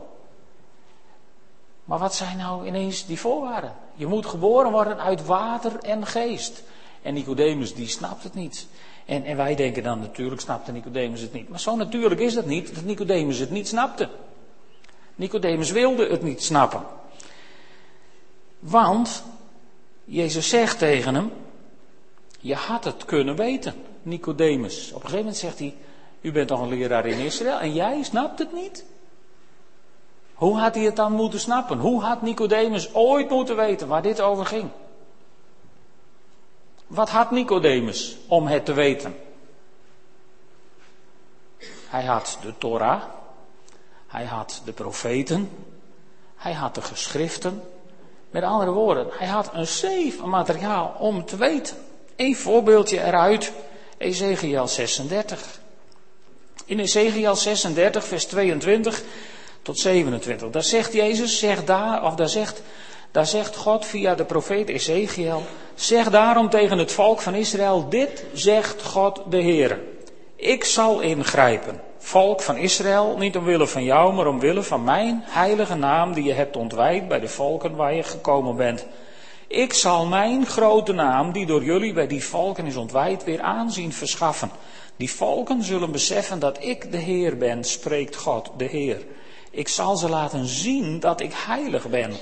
Maar 1.84 1.98
wat 1.98 2.14
zijn 2.14 2.36
nou 2.36 2.66
ineens 2.66 3.06
die 3.06 3.18
voorwaarden? 3.18 3.72
Je 3.94 4.06
moet 4.06 4.26
geboren 4.26 4.70
worden 4.70 5.00
uit 5.00 5.26
water 5.26 5.78
en 5.78 6.06
geest. 6.06 6.62
En 7.02 7.14
Nicodemus 7.14 7.74
die 7.74 7.88
snapt 7.88 8.22
het 8.22 8.34
niet. 8.34 8.66
En, 9.06 9.36
wij 9.36 9.54
denken 9.54 9.82
dan 9.82 10.00
natuurlijk 10.00 10.40
snapte 10.40 10.72
Nicodemus 10.72 11.20
het 11.20 11.32
niet. 11.32 11.48
Maar 11.48 11.60
zo 11.60 11.76
natuurlijk 11.76 12.20
is 12.20 12.34
dat 12.34 12.46
niet, 12.46 12.74
dat 12.74 12.84
Nicodemus 12.84 13.38
het 13.38 13.50
niet 13.50 13.68
snapte. 13.68 14.08
Nicodemus 15.14 15.70
wilde 15.70 16.06
het 16.06 16.22
niet 16.22 16.42
snappen. 16.42 16.82
Want 18.58 19.24
Jezus 20.04 20.48
zegt 20.48 20.78
tegen 20.78 21.14
hem, 21.14 21.32
je 22.40 22.54
had 22.54 22.84
het 22.84 23.04
kunnen 23.04 23.36
weten, 23.36 23.74
Nicodemus. 24.02 24.88
Op 24.88 24.94
een 24.94 25.00
gegeven 25.00 25.18
moment 25.18 25.36
zegt 25.36 25.58
hij, 25.58 25.74
u 26.20 26.32
bent 26.32 26.48
toch 26.48 26.60
een 26.60 26.68
leraar 26.68 27.06
in 27.06 27.18
Israël 27.18 27.58
en 27.58 27.72
jij 27.72 28.02
snapt 28.02 28.38
het 28.38 28.52
niet? 28.52 28.84
Hoe 30.34 30.58
had 30.58 30.74
hij 30.74 30.84
het 30.84 30.96
dan 30.96 31.12
moeten 31.12 31.40
snappen? 31.40 31.78
Hoe 31.78 32.02
had 32.02 32.22
Nicodemus 32.22 32.94
ooit 32.94 33.30
moeten 33.30 33.56
weten 33.56 33.88
waar 33.88 34.02
dit 34.02 34.20
over 34.20 34.46
ging? 34.46 34.70
Wat 36.92 37.08
had 37.08 37.30
Nicodemus 37.30 38.16
om 38.26 38.46
het 38.46 38.64
te 38.64 38.72
weten? 38.72 39.16
Hij 41.88 42.04
had 42.04 42.38
de 42.42 42.58
Torah, 42.58 43.02
hij 44.06 44.24
had 44.24 44.62
de 44.64 44.72
profeten, 44.72 45.50
hij 46.36 46.52
had 46.52 46.74
de 46.74 46.82
geschriften. 46.82 47.62
Met 48.30 48.42
andere 48.42 48.70
woorden, 48.70 49.06
hij 49.10 49.26
had 49.26 49.50
een 49.52 49.66
zeef 49.66 50.24
materiaal 50.24 50.96
om 50.98 51.24
te 51.24 51.36
weten. 51.36 51.76
Een 52.16 52.36
voorbeeldje 52.36 53.02
eruit, 53.02 53.52
Ezekiel 53.96 54.68
36. 54.68 55.60
In 56.64 56.78
Ezekiel 56.78 57.36
36, 57.36 58.04
vers 58.04 58.24
22 58.24 59.02
tot 59.62 59.78
27. 59.78 60.50
Daar 60.50 60.62
zegt 60.62 60.92
Jezus, 60.92 61.38
zeg 61.38 61.64
daar, 61.64 62.04
of 62.04 62.14
daar 62.14 62.28
zegt, 62.28 62.62
daar 63.12 63.26
zegt 63.26 63.56
God 63.56 63.86
via 63.86 64.14
de 64.14 64.24
profeet 64.24 64.68
Ezekiel, 64.68 65.42
zeg 65.74 66.10
daarom 66.10 66.50
tegen 66.50 66.78
het 66.78 66.92
volk 66.92 67.20
van 67.20 67.34
Israël, 67.34 67.88
dit 67.88 68.24
zegt 68.32 68.82
God 68.82 69.22
de 69.28 69.40
Heer. 69.40 69.80
Ik 70.36 70.64
zal 70.64 71.00
ingrijpen, 71.00 71.80
volk 71.98 72.42
van 72.42 72.56
Israël, 72.56 73.16
niet 73.18 73.36
omwille 73.36 73.66
van 73.66 73.84
jou, 73.84 74.14
maar 74.14 74.26
omwille 74.26 74.62
van 74.62 74.84
mijn 74.84 75.22
heilige 75.26 75.74
naam 75.74 76.12
die 76.12 76.24
je 76.24 76.32
hebt 76.32 76.56
ontwijd 76.56 77.08
bij 77.08 77.20
de 77.20 77.28
volken 77.28 77.76
waar 77.76 77.94
je 77.94 78.02
gekomen 78.02 78.56
bent. 78.56 78.86
Ik 79.46 79.72
zal 79.72 80.06
mijn 80.06 80.46
grote 80.46 80.92
naam, 80.92 81.32
die 81.32 81.46
door 81.46 81.64
jullie 81.64 81.92
bij 81.92 82.06
die 82.06 82.24
volken 82.24 82.66
is 82.66 82.76
ontwijd, 82.76 83.24
weer 83.24 83.40
aanzien 83.40 83.92
verschaffen. 83.92 84.50
Die 84.96 85.10
volken 85.10 85.62
zullen 85.62 85.92
beseffen 85.92 86.38
dat 86.38 86.64
ik 86.64 86.92
de 86.92 86.96
Heer 86.96 87.36
ben, 87.36 87.64
spreekt 87.64 88.16
God, 88.16 88.50
de 88.56 88.64
Heer. 88.64 89.02
Ik 89.50 89.68
zal 89.68 89.96
ze 89.96 90.08
laten 90.08 90.46
zien 90.46 91.00
dat 91.00 91.20
ik 91.20 91.32
heilig 91.34 91.88
ben. 91.88 92.12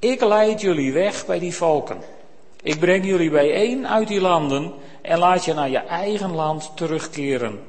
Ik 0.00 0.20
leid 0.20 0.60
jullie 0.60 0.92
weg 0.92 1.26
bij 1.26 1.38
die 1.38 1.54
volken. 1.54 2.00
Ik 2.62 2.78
breng 2.78 3.04
jullie 3.04 3.30
bijeen 3.30 3.88
uit 3.88 4.08
die 4.08 4.20
landen 4.20 4.72
en 5.02 5.18
laat 5.18 5.44
je 5.44 5.54
naar 5.54 5.68
je 5.70 5.78
eigen 5.78 6.34
land 6.34 6.76
terugkeren. 6.76 7.60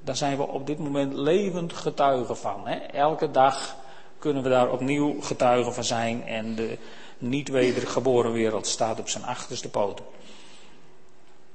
Daar 0.00 0.16
zijn 0.16 0.36
we 0.36 0.46
op 0.46 0.66
dit 0.66 0.78
moment 0.78 1.14
levend 1.14 1.72
getuigen 1.72 2.36
van. 2.36 2.66
Hè? 2.66 2.74
Elke 2.76 3.30
dag 3.30 3.76
kunnen 4.18 4.42
we 4.42 4.48
daar 4.48 4.70
opnieuw 4.70 5.20
getuigen 5.20 5.74
van 5.74 5.84
zijn 5.84 6.26
en 6.26 6.54
de 6.54 6.78
niet 7.18 7.48
wedergeboren 7.48 8.32
wereld 8.32 8.66
staat 8.66 8.98
op 8.98 9.08
zijn 9.08 9.24
achterste 9.24 9.68
poten. 9.68 10.04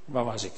Waar 0.06 0.26
was 0.26 0.44
ik? 0.44 0.54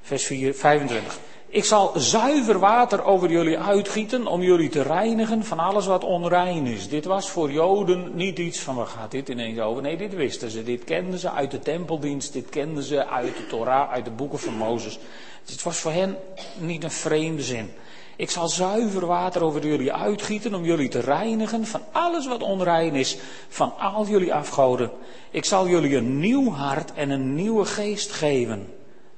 Vers 0.00 0.24
4, 0.24 0.54
25. 0.54 1.18
Ik 1.50 1.64
zal 1.64 1.92
zuiver 1.96 2.58
water 2.58 3.04
over 3.04 3.30
jullie 3.30 3.58
uitgieten 3.58 4.26
om 4.26 4.42
jullie 4.42 4.68
te 4.68 4.82
reinigen 4.82 5.44
van 5.44 5.58
alles 5.58 5.86
wat 5.86 6.04
onrein 6.04 6.66
is. 6.66 6.88
Dit 6.88 7.04
was 7.04 7.30
voor 7.30 7.50
Joden 7.50 8.10
niet 8.14 8.38
iets 8.38 8.60
van, 8.60 8.74
waar 8.74 8.86
gaat 8.86 9.10
dit 9.10 9.28
ineens 9.28 9.58
over? 9.58 9.82
Nee, 9.82 9.96
dit 9.96 10.14
wisten 10.14 10.50
ze. 10.50 10.62
Dit 10.62 10.84
kenden 10.84 11.18
ze 11.18 11.30
uit 11.30 11.50
de 11.50 11.58
tempeldienst. 11.58 12.32
Dit 12.32 12.48
kenden 12.48 12.82
ze 12.82 13.06
uit 13.06 13.36
de 13.36 13.46
Torah, 13.46 13.90
uit 13.90 14.04
de 14.04 14.10
boeken 14.10 14.38
van 14.38 14.54
Mozes. 14.54 14.98
Het 15.44 15.62
was 15.62 15.78
voor 15.78 15.92
hen 15.92 16.16
niet 16.58 16.84
een 16.84 16.90
vreemde 16.90 17.42
zin. 17.42 17.70
Ik 18.16 18.30
zal 18.30 18.48
zuiver 18.48 19.06
water 19.06 19.44
over 19.44 19.66
jullie 19.66 19.92
uitgieten 19.92 20.54
om 20.54 20.64
jullie 20.64 20.88
te 20.88 21.00
reinigen 21.00 21.66
van 21.66 21.82
alles 21.92 22.26
wat 22.26 22.42
onrein 22.42 22.94
is, 22.94 23.16
van 23.48 23.78
al 23.78 24.06
jullie 24.06 24.34
afgoden. 24.34 24.90
Ik 25.30 25.44
zal 25.44 25.68
jullie 25.68 25.96
een 25.96 26.18
nieuw 26.18 26.50
hart 26.50 26.92
en 26.92 27.10
een 27.10 27.34
nieuwe 27.34 27.64
geest 27.64 28.12
geven. 28.12 28.66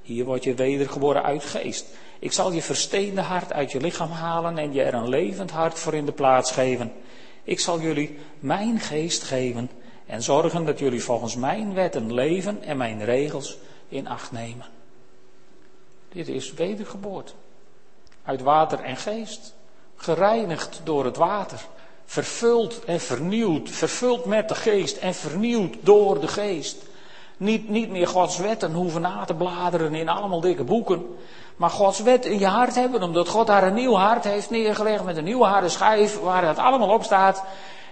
Hier 0.01 0.25
word 0.25 0.43
je 0.43 0.53
wedergeboren 0.53 1.23
uit 1.23 1.43
geest. 1.43 1.85
Ik 2.21 2.31
zal 2.31 2.51
je 2.51 2.61
versteende 2.61 3.21
hart 3.21 3.53
uit 3.53 3.71
je 3.71 3.79
lichaam 3.79 4.09
halen 4.09 4.57
en 4.57 4.73
je 4.73 4.81
er 4.81 4.93
een 4.93 5.09
levend 5.09 5.51
hart 5.51 5.79
voor 5.79 5.93
in 5.93 6.05
de 6.05 6.11
plaats 6.11 6.51
geven. 6.51 6.93
Ik 7.43 7.59
zal 7.59 7.79
jullie 7.79 8.17
mijn 8.39 8.79
geest 8.79 9.23
geven 9.23 9.69
en 10.05 10.23
zorgen 10.23 10.65
dat 10.65 10.79
jullie 10.79 11.03
volgens 11.03 11.35
mijn 11.35 11.73
wetten 11.73 12.13
leven 12.13 12.63
en 12.63 12.77
mijn 12.77 13.05
regels 13.05 13.57
in 13.89 14.07
acht 14.07 14.31
nemen. 14.31 14.65
Dit 16.09 16.27
is 16.27 16.53
wedergeboorte. 16.53 17.31
Uit 18.23 18.41
water 18.41 18.79
en 18.79 18.97
geest. 18.97 19.55
Gereinigd 19.95 20.81
door 20.83 21.05
het 21.05 21.17
water. 21.17 21.59
Vervuld 22.05 22.85
en 22.85 22.99
vernieuwd. 22.99 23.69
Vervuld 23.69 24.25
met 24.25 24.47
de 24.47 24.55
geest 24.55 24.97
en 24.97 25.13
vernieuwd 25.13 25.75
door 25.81 26.19
de 26.19 26.27
geest. 26.27 26.77
Niet, 27.41 27.69
niet 27.69 27.89
meer 27.89 28.07
Gods 28.07 28.37
wetten 28.37 28.73
hoeven 28.73 29.01
na 29.01 29.25
te 29.25 29.33
bladeren 29.33 29.95
in 29.95 30.09
allemaal 30.09 30.41
dikke 30.41 30.63
boeken. 30.63 31.05
Maar 31.55 31.69
Gods 31.69 31.99
wet 31.99 32.25
in 32.25 32.39
je 32.39 32.45
hart 32.45 32.75
hebben, 32.75 33.03
omdat 33.03 33.27
God 33.27 33.47
daar 33.47 33.63
een 33.63 33.73
nieuw 33.73 33.93
hart 33.93 34.23
heeft 34.23 34.49
neergelegd 34.49 35.03
met 35.03 35.17
een 35.17 35.23
nieuwe 35.23 35.45
harde 35.45 35.69
schijf 35.69 36.19
waar 36.19 36.47
het 36.47 36.57
allemaal 36.57 36.89
op 36.89 37.03
staat. 37.03 37.43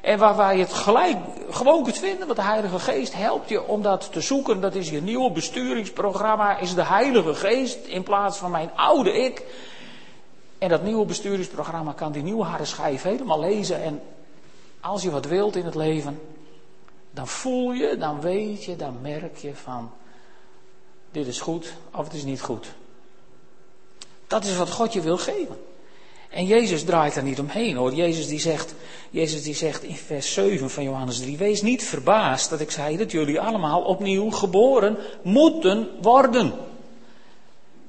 En 0.01 0.17
waar, 0.19 0.35
waar 0.35 0.55
je 0.55 0.61
het 0.61 0.73
gelijk 0.73 1.17
gewoon 1.49 1.83
kunt 1.83 1.97
vinden, 1.97 2.25
want 2.27 2.39
de 2.39 2.45
Heilige 2.45 2.79
Geest 2.79 3.15
helpt 3.15 3.49
je 3.49 3.67
om 3.67 3.81
dat 3.81 4.11
te 4.11 4.21
zoeken. 4.21 4.61
Dat 4.61 4.75
is 4.75 4.89
je 4.89 5.01
nieuwe 5.01 5.31
besturingsprogramma, 5.31 6.57
is 6.57 6.73
de 6.73 6.85
Heilige 6.85 7.35
Geest 7.35 7.85
in 7.85 8.03
plaats 8.03 8.37
van 8.37 8.51
mijn 8.51 8.69
oude 8.75 9.23
ik. 9.23 9.45
En 10.57 10.69
dat 10.69 10.83
nieuwe 10.83 11.05
besturingsprogramma 11.05 11.91
kan 11.91 12.11
die 12.11 12.23
nieuwe 12.23 12.43
harde 12.43 12.65
schijf 12.65 13.03
helemaal 13.03 13.39
lezen. 13.39 13.83
En 13.83 14.01
als 14.81 15.01
je 15.01 15.11
wat 15.11 15.25
wilt 15.25 15.55
in 15.55 15.65
het 15.65 15.75
leven, 15.75 16.19
dan 17.11 17.27
voel 17.27 17.71
je, 17.71 17.97
dan 17.97 18.21
weet 18.21 18.63
je, 18.63 18.75
dan 18.75 18.97
merk 19.01 19.37
je 19.37 19.55
van, 19.55 19.91
dit 21.11 21.27
is 21.27 21.39
goed 21.39 21.73
of 21.95 22.03
het 22.03 22.13
is 22.13 22.23
niet 22.23 22.41
goed. 22.41 22.67
Dat 24.27 24.45
is 24.45 24.57
wat 24.57 24.71
God 24.71 24.93
je 24.93 25.01
wil 25.01 25.17
geven. 25.17 25.57
En 26.29 26.45
Jezus 26.45 26.83
draait 26.83 27.15
er 27.15 27.23
niet 27.23 27.39
omheen 27.39 27.75
hoor. 27.75 27.93
Jezus 27.93 28.27
die 28.27 28.39
zegt, 28.39 28.73
Jezus 29.09 29.43
die 29.43 29.55
zegt 29.55 29.83
in 29.83 29.95
vers 29.95 30.33
7 30.33 30.69
van 30.69 30.83
Johannes 30.83 31.19
3, 31.19 31.37
wees 31.37 31.61
niet 31.61 31.83
verbaasd 31.83 32.49
dat 32.49 32.59
ik 32.59 32.71
zei 32.71 32.97
dat 32.97 33.11
jullie 33.11 33.39
allemaal 33.39 33.81
opnieuw 33.81 34.29
geboren 34.29 34.97
moeten 35.21 35.89
worden. 36.01 36.53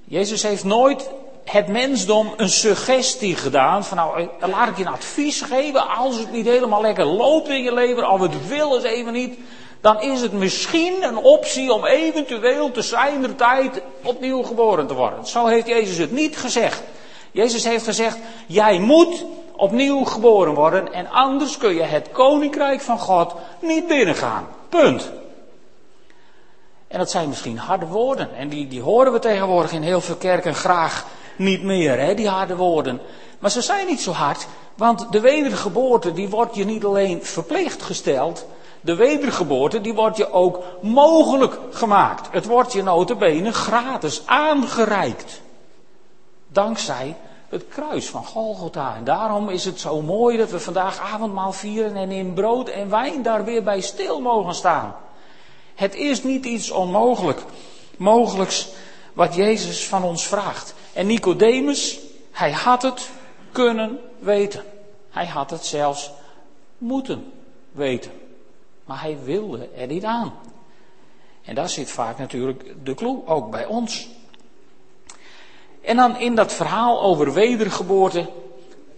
Jezus 0.05 0.43
heeft 0.43 0.65
nooit 0.65 1.11
het 1.51 1.69
mensdom 1.69 2.33
een 2.37 2.49
suggestie 2.49 3.37
gedaan 3.37 3.85
van 3.85 3.97
nou, 3.97 4.29
laat 4.41 4.69
ik 4.69 4.77
je 4.77 4.85
een 4.85 4.93
advies 4.93 5.41
geven 5.41 5.89
als 5.89 6.19
het 6.19 6.33
niet 6.33 6.47
helemaal 6.47 6.81
lekker 6.81 7.05
loopt 7.05 7.49
in 7.49 7.63
je 7.63 7.75
leven, 7.75 8.11
of 8.11 8.21
het 8.21 8.49
wil 8.49 8.73
het 8.73 8.83
even 8.83 9.13
niet, 9.13 9.39
dan 9.81 10.01
is 10.01 10.21
het 10.21 10.33
misschien 10.33 11.03
een 11.03 11.17
optie 11.17 11.73
om 11.73 11.85
eventueel 11.85 12.71
te 12.71 12.83
zijner 12.83 13.37
tijd 13.37 13.83
opnieuw 14.03 14.43
geboren 14.43 14.87
te 14.87 14.95
worden. 14.95 15.27
Zo 15.27 15.47
heeft 15.47 15.67
Jezus 15.67 15.97
het 15.97 16.13
niet 16.13 16.37
gezegd. 16.37 16.83
Jezus 17.33 17.65
heeft 17.65 17.85
gezegd, 17.85 18.19
jij 18.47 18.79
moet 18.79 19.25
opnieuw 19.57 20.05
geboren 20.05 20.55
worden 20.55 20.93
en 20.93 21.11
anders 21.11 21.57
kun 21.59 21.75
je 21.75 21.83
het 21.83 22.09
koninkrijk 22.13 22.81
van 22.81 22.99
God 22.99 23.35
niet 23.61 23.87
binnengaan. 23.87 24.49
Punt. 24.69 25.11
En 26.89 26.99
dat 26.99 27.11
zijn 27.11 27.29
misschien 27.29 27.59
harde 27.59 27.87
woorden 27.87 28.35
en 28.37 28.49
die, 28.49 28.69
die 28.69 28.83
horen 28.83 29.13
we 29.13 29.19
tegenwoordig 29.19 29.73
in 29.73 29.83
heel 29.83 30.01
veel 30.01 30.17
kerken 30.17 30.55
graag 30.55 31.07
niet 31.41 31.63
meer, 31.63 31.99
hè, 31.99 32.15
die 32.15 32.29
harde 32.29 32.57
woorden. 32.57 33.01
Maar 33.39 33.51
ze 33.51 33.63
zijn 33.63 33.87
niet 33.87 34.01
zo 34.01 34.13
hard, 34.13 34.47
want 34.75 35.13
de 35.13 35.21
wedergeboorte 35.21 36.13
die 36.13 36.29
wordt 36.29 36.55
je 36.55 36.65
niet 36.65 36.85
alleen 36.85 37.25
verplicht 37.25 37.83
gesteld, 37.83 38.47
de 38.81 38.95
wedergeboorte 38.95 39.81
die 39.81 39.95
wordt 39.95 40.17
je 40.17 40.33
ook 40.33 40.63
mogelijk 40.81 41.59
gemaakt. 41.71 42.29
Het 42.31 42.47
wordt 42.47 42.73
je 42.73 42.83
notabene 42.83 43.53
gratis 43.53 44.23
aangereikt. 44.27 45.41
Dankzij 46.49 47.17
het 47.51 47.69
kruis 47.69 48.09
van 48.09 48.25
Golgotha. 48.25 48.95
En 48.97 49.05
daarom 49.05 49.49
is 49.49 49.65
het 49.65 49.81
zo 49.81 50.03
mooi 50.03 50.37
dat 50.37 50.51
we 50.51 50.61
vandaag 50.61 50.99
avondmaal 50.99 51.53
vieren 51.53 51.97
en 51.97 52.11
in 52.11 52.35
brood 52.35 52.69
en 52.69 52.91
wijn 52.91 53.23
daar 53.23 53.45
weer 53.45 53.63
bij 53.63 53.81
stil 53.81 54.21
mogen 54.21 54.55
staan. 54.55 54.97
Het 55.75 55.95
is 55.95 56.23
niet 56.23 56.45
iets 56.45 56.71
onmogelijk, 56.71 57.43
mogelijks 57.97 58.69
wat 59.13 59.35
Jezus 59.35 59.87
van 59.87 60.05
ons 60.05 60.27
vraagt. 60.27 60.75
En 60.93 61.07
Nicodemus, 61.07 61.99
hij 62.31 62.53
had 62.53 62.83
het 62.83 63.11
kunnen 63.53 63.99
weten. 64.19 64.65
Hij 65.11 65.27
had 65.27 65.51
het 65.51 65.65
zelfs 65.65 66.11
moeten 66.79 67.33
weten. 67.73 68.11
Maar 68.85 69.01
hij 69.01 69.19
wilde 69.25 69.69
er 69.69 69.87
niet 69.87 70.05
aan. 70.05 70.33
En 71.43 71.55
daar 71.55 71.69
zit 71.69 71.91
vaak 71.91 72.19
natuurlijk 72.19 72.75
de 72.85 72.95
clue, 72.95 73.27
ook 73.27 73.51
bij 73.51 73.67
ons. 73.67 74.09
En 75.81 75.97
dan 75.97 76.17
in 76.17 76.35
dat 76.35 76.53
verhaal 76.53 77.03
over 77.03 77.33
wedergeboorte 77.33 78.29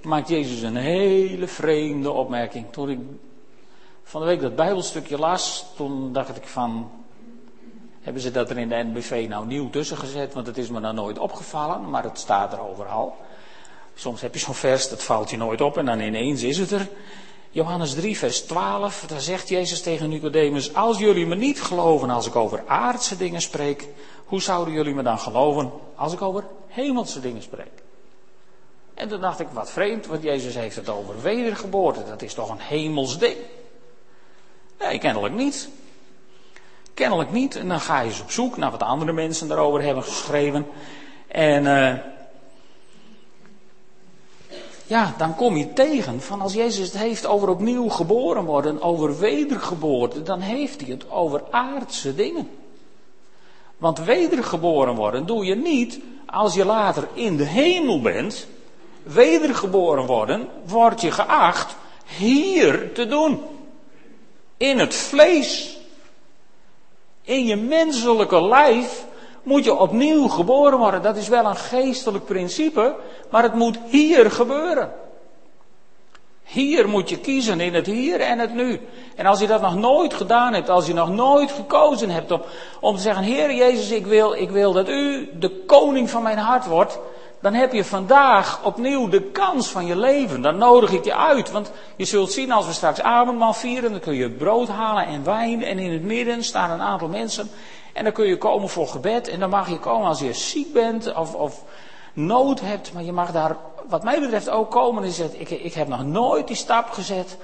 maakt 0.03 0.29
Jezus 0.29 0.63
een 0.63 0.77
hele 0.77 1.47
vreemde 1.47 2.11
opmerking. 2.11 2.67
Toen 2.71 2.91
ik 2.91 2.99
van 4.03 4.21
de 4.21 4.27
week 4.27 4.41
dat 4.41 4.57
Bijbelstukje 4.57 5.19
las, 5.19 5.65
toen 5.77 6.13
dacht 6.13 6.37
ik 6.37 6.47
van, 6.47 6.91
hebben 8.03 8.23
ze 8.23 8.31
dat 8.31 8.51
er 8.51 8.59
in 8.59 8.69
de 8.69 8.85
NBV 8.93 9.27
nou 9.29 9.47
nieuw 9.47 9.71
tussen 9.71 9.97
gezet? 9.97 10.35
Want 10.35 10.47
het 10.47 10.59
is 10.59 10.69
me 10.69 10.81
nou 10.81 10.95
nooit 10.95 11.19
opgevallen, 11.19 11.91
maar 11.91 12.03
het 12.03 12.19
staat 12.19 12.53
er 12.53 12.69
overal. 12.69 13.17
Soms 13.95 14.21
heb 14.21 14.35
je 14.35 14.41
zo'n 14.41 14.55
vers, 14.55 14.89
dat 14.89 15.03
valt 15.03 15.31
je 15.31 15.37
nooit 15.37 15.61
op 15.61 15.77
en 15.77 15.87
dan 15.87 16.01
ineens 16.01 16.43
is 16.43 16.59
het 16.59 16.71
er. 16.71 16.89
Johannes 17.51 17.95
3, 17.95 18.19
vers 18.19 18.41
12, 18.41 19.05
daar 19.07 19.21
zegt 19.21 19.49
Jezus 19.49 19.83
tegen 19.83 20.09
Nicodemus: 20.09 20.75
Als 20.75 20.99
jullie 20.99 21.27
me 21.27 21.35
niet 21.35 21.63
geloven 21.63 22.11
als 22.11 22.27
ik 22.27 22.37
over 22.37 22.63
aardse 22.67 23.17
dingen 23.17 23.41
spreek, 23.41 23.89
hoe 24.25 24.43
zouden 24.43 24.75
jullie 24.75 24.95
me 24.95 25.03
dan 25.03 25.19
geloven 25.19 25.71
als 25.95 26.13
ik 26.13 26.23
over 26.23 26.45
hemelse 26.69 27.21
dingen 27.21 27.43
spreek? 27.43 27.83
En 28.95 29.09
toen 29.09 29.21
dacht 29.21 29.41
ik, 29.41 29.49
wat 29.53 29.71
vreemd, 29.71 30.07
want 30.07 30.23
Jezus 30.23 30.55
heeft 30.55 30.77
het 30.77 30.89
over 30.89 31.23
wedergeboorte. 31.23 32.05
Dat 32.05 32.23
is 32.23 32.35
toch 32.35 32.51
een 32.51 32.61
hemels 32.61 33.19
ding? 33.19 33.37
Nee, 34.79 34.99
kennelijk 34.99 35.35
niet. 35.35 35.69
Kennelijk 37.03 37.33
niet. 37.33 37.57
En 37.57 37.69
dan 37.69 37.81
ga 37.81 38.01
je 38.01 38.09
eens 38.09 38.21
op 38.21 38.31
zoek 38.31 38.57
naar 38.57 38.71
wat 38.71 38.83
andere 38.83 39.13
mensen 39.13 39.49
daarover 39.49 39.83
hebben 39.83 40.03
geschreven. 40.03 40.67
En 41.29 41.65
uh, 41.65 41.95
ja, 44.87 45.15
dan 45.19 45.35
kom 45.35 45.57
je 45.57 45.73
tegen 45.73 46.21
van 46.21 46.41
als 46.41 46.53
Jezus 46.53 46.87
het 46.87 46.99
heeft 46.99 47.27
over 47.27 47.49
opnieuw 47.49 47.89
geboren 47.89 48.45
worden, 48.45 48.83
over 48.83 49.19
wedergeboorte, 49.19 50.23
dan 50.23 50.41
heeft 50.41 50.81
hij 50.81 50.91
het 50.91 51.11
over 51.11 51.43
aardse 51.51 52.15
dingen. 52.15 52.51
Want 53.77 53.99
wedergeboren 53.99 54.95
worden 54.95 55.27
doe 55.27 55.45
je 55.45 55.55
niet 55.55 56.01
als 56.27 56.55
je 56.55 56.65
later 56.65 57.09
in 57.15 57.37
de 57.37 57.47
hemel 57.47 58.01
bent. 58.01 58.47
Wedergeboren 59.03 60.07
worden 60.07 60.49
wordt 60.67 61.01
je 61.01 61.11
geacht 61.11 61.77
hier 62.05 62.93
te 62.93 63.07
doen. 63.07 63.41
In 64.57 64.79
het 64.79 64.95
vlees. 64.95 65.72
In 67.23 67.45
je 67.45 67.57
menselijke 67.57 68.43
lijf 68.43 69.07
moet 69.43 69.65
je 69.65 69.75
opnieuw 69.75 70.29
geboren 70.29 70.79
worden. 70.79 71.03
Dat 71.03 71.17
is 71.17 71.29
wel 71.29 71.45
een 71.45 71.57
geestelijk 71.57 72.25
principe, 72.25 72.95
maar 73.31 73.43
het 73.43 73.55
moet 73.55 73.79
hier 73.89 74.31
gebeuren. 74.31 74.93
Hier 76.43 76.89
moet 76.89 77.09
je 77.09 77.19
kiezen 77.19 77.61
in 77.61 77.75
het 77.75 77.87
hier 77.87 78.21
en 78.21 78.39
het 78.39 78.55
nu. 78.55 78.81
En 79.17 79.27
als 79.27 79.41
je 79.41 79.47
dat 79.47 79.61
nog 79.61 79.75
nooit 79.75 80.15
gedaan 80.15 80.55
hebt, 80.55 80.69
als 80.69 80.87
je 80.87 80.95
nog 80.95 81.11
nooit 81.11 81.53
gekozen 81.53 82.11
hebt 82.11 82.31
om, 82.31 82.43
om 82.81 82.97
te 82.97 83.03
zeggen, 83.03 83.25
Heer 83.25 83.55
Jezus, 83.55 83.91
ik 83.91 84.07
wil, 84.07 84.33
ik 84.33 84.51
wil 84.51 84.73
dat 84.73 84.89
u 84.89 85.31
de 85.39 85.65
koning 85.67 86.11
van 86.11 86.23
mijn 86.23 86.39
hart 86.39 86.67
wordt, 86.67 86.99
dan 87.43 87.55
heb 87.55 87.73
je 87.73 87.85
vandaag 87.85 88.65
opnieuw 88.65 89.09
de 89.09 89.23
kans 89.23 89.69
van 89.69 89.87
je 89.87 89.97
leven. 89.97 90.43
Dan 90.43 90.59
nodig 90.59 90.93
ik 90.93 91.05
je 91.05 91.17
uit. 91.17 91.51
Want 91.51 91.71
je 91.97 92.05
zult 92.05 92.33
zien 92.33 92.53
als 92.53 92.67
we 92.67 92.73
straks 92.73 93.01
avondmaal 93.01 93.53
vieren, 93.53 93.91
dan 93.91 94.01
kun 94.01 94.15
je 94.15 94.31
brood 94.31 94.69
halen 94.69 95.07
en 95.07 95.25
wijn. 95.25 95.65
En 95.65 95.79
in 95.79 95.93
het 95.93 96.03
midden 96.03 96.45
staan 96.45 96.71
een 96.71 96.81
aantal 96.81 97.09
mensen. 97.09 97.51
En 97.93 98.05
dan 98.05 98.13
kun 98.13 98.27
je 98.27 98.39
komen 98.39 98.69
voor 98.69 98.89
gebed. 98.89 99.29
En 99.29 99.41
dan 99.41 99.51
mag 99.51 99.69
je 99.69 99.79
komen 99.79 100.09
als 100.09 100.21
je 100.21 100.33
ziek 100.33 100.73
bent 100.73 101.15
of, 101.15 101.35
of 101.35 101.65
nood 102.13 102.61
hebt. 102.61 102.93
Maar 102.93 103.03
je 103.03 103.13
mag 103.13 103.33
daar, 103.33 103.57
wat 103.89 104.03
mij 104.03 104.21
betreft, 104.21 104.51
ook 104.51 104.71
komen. 104.71 105.05
Is 105.05 105.19
het, 105.19 105.35
ik, 105.39 105.51
ik 105.51 105.75
heb 105.75 105.89
nog 105.89 106.05
nooit 106.05 106.47
die 106.47 106.57
stap 106.57 106.91
gezet. 106.91 107.37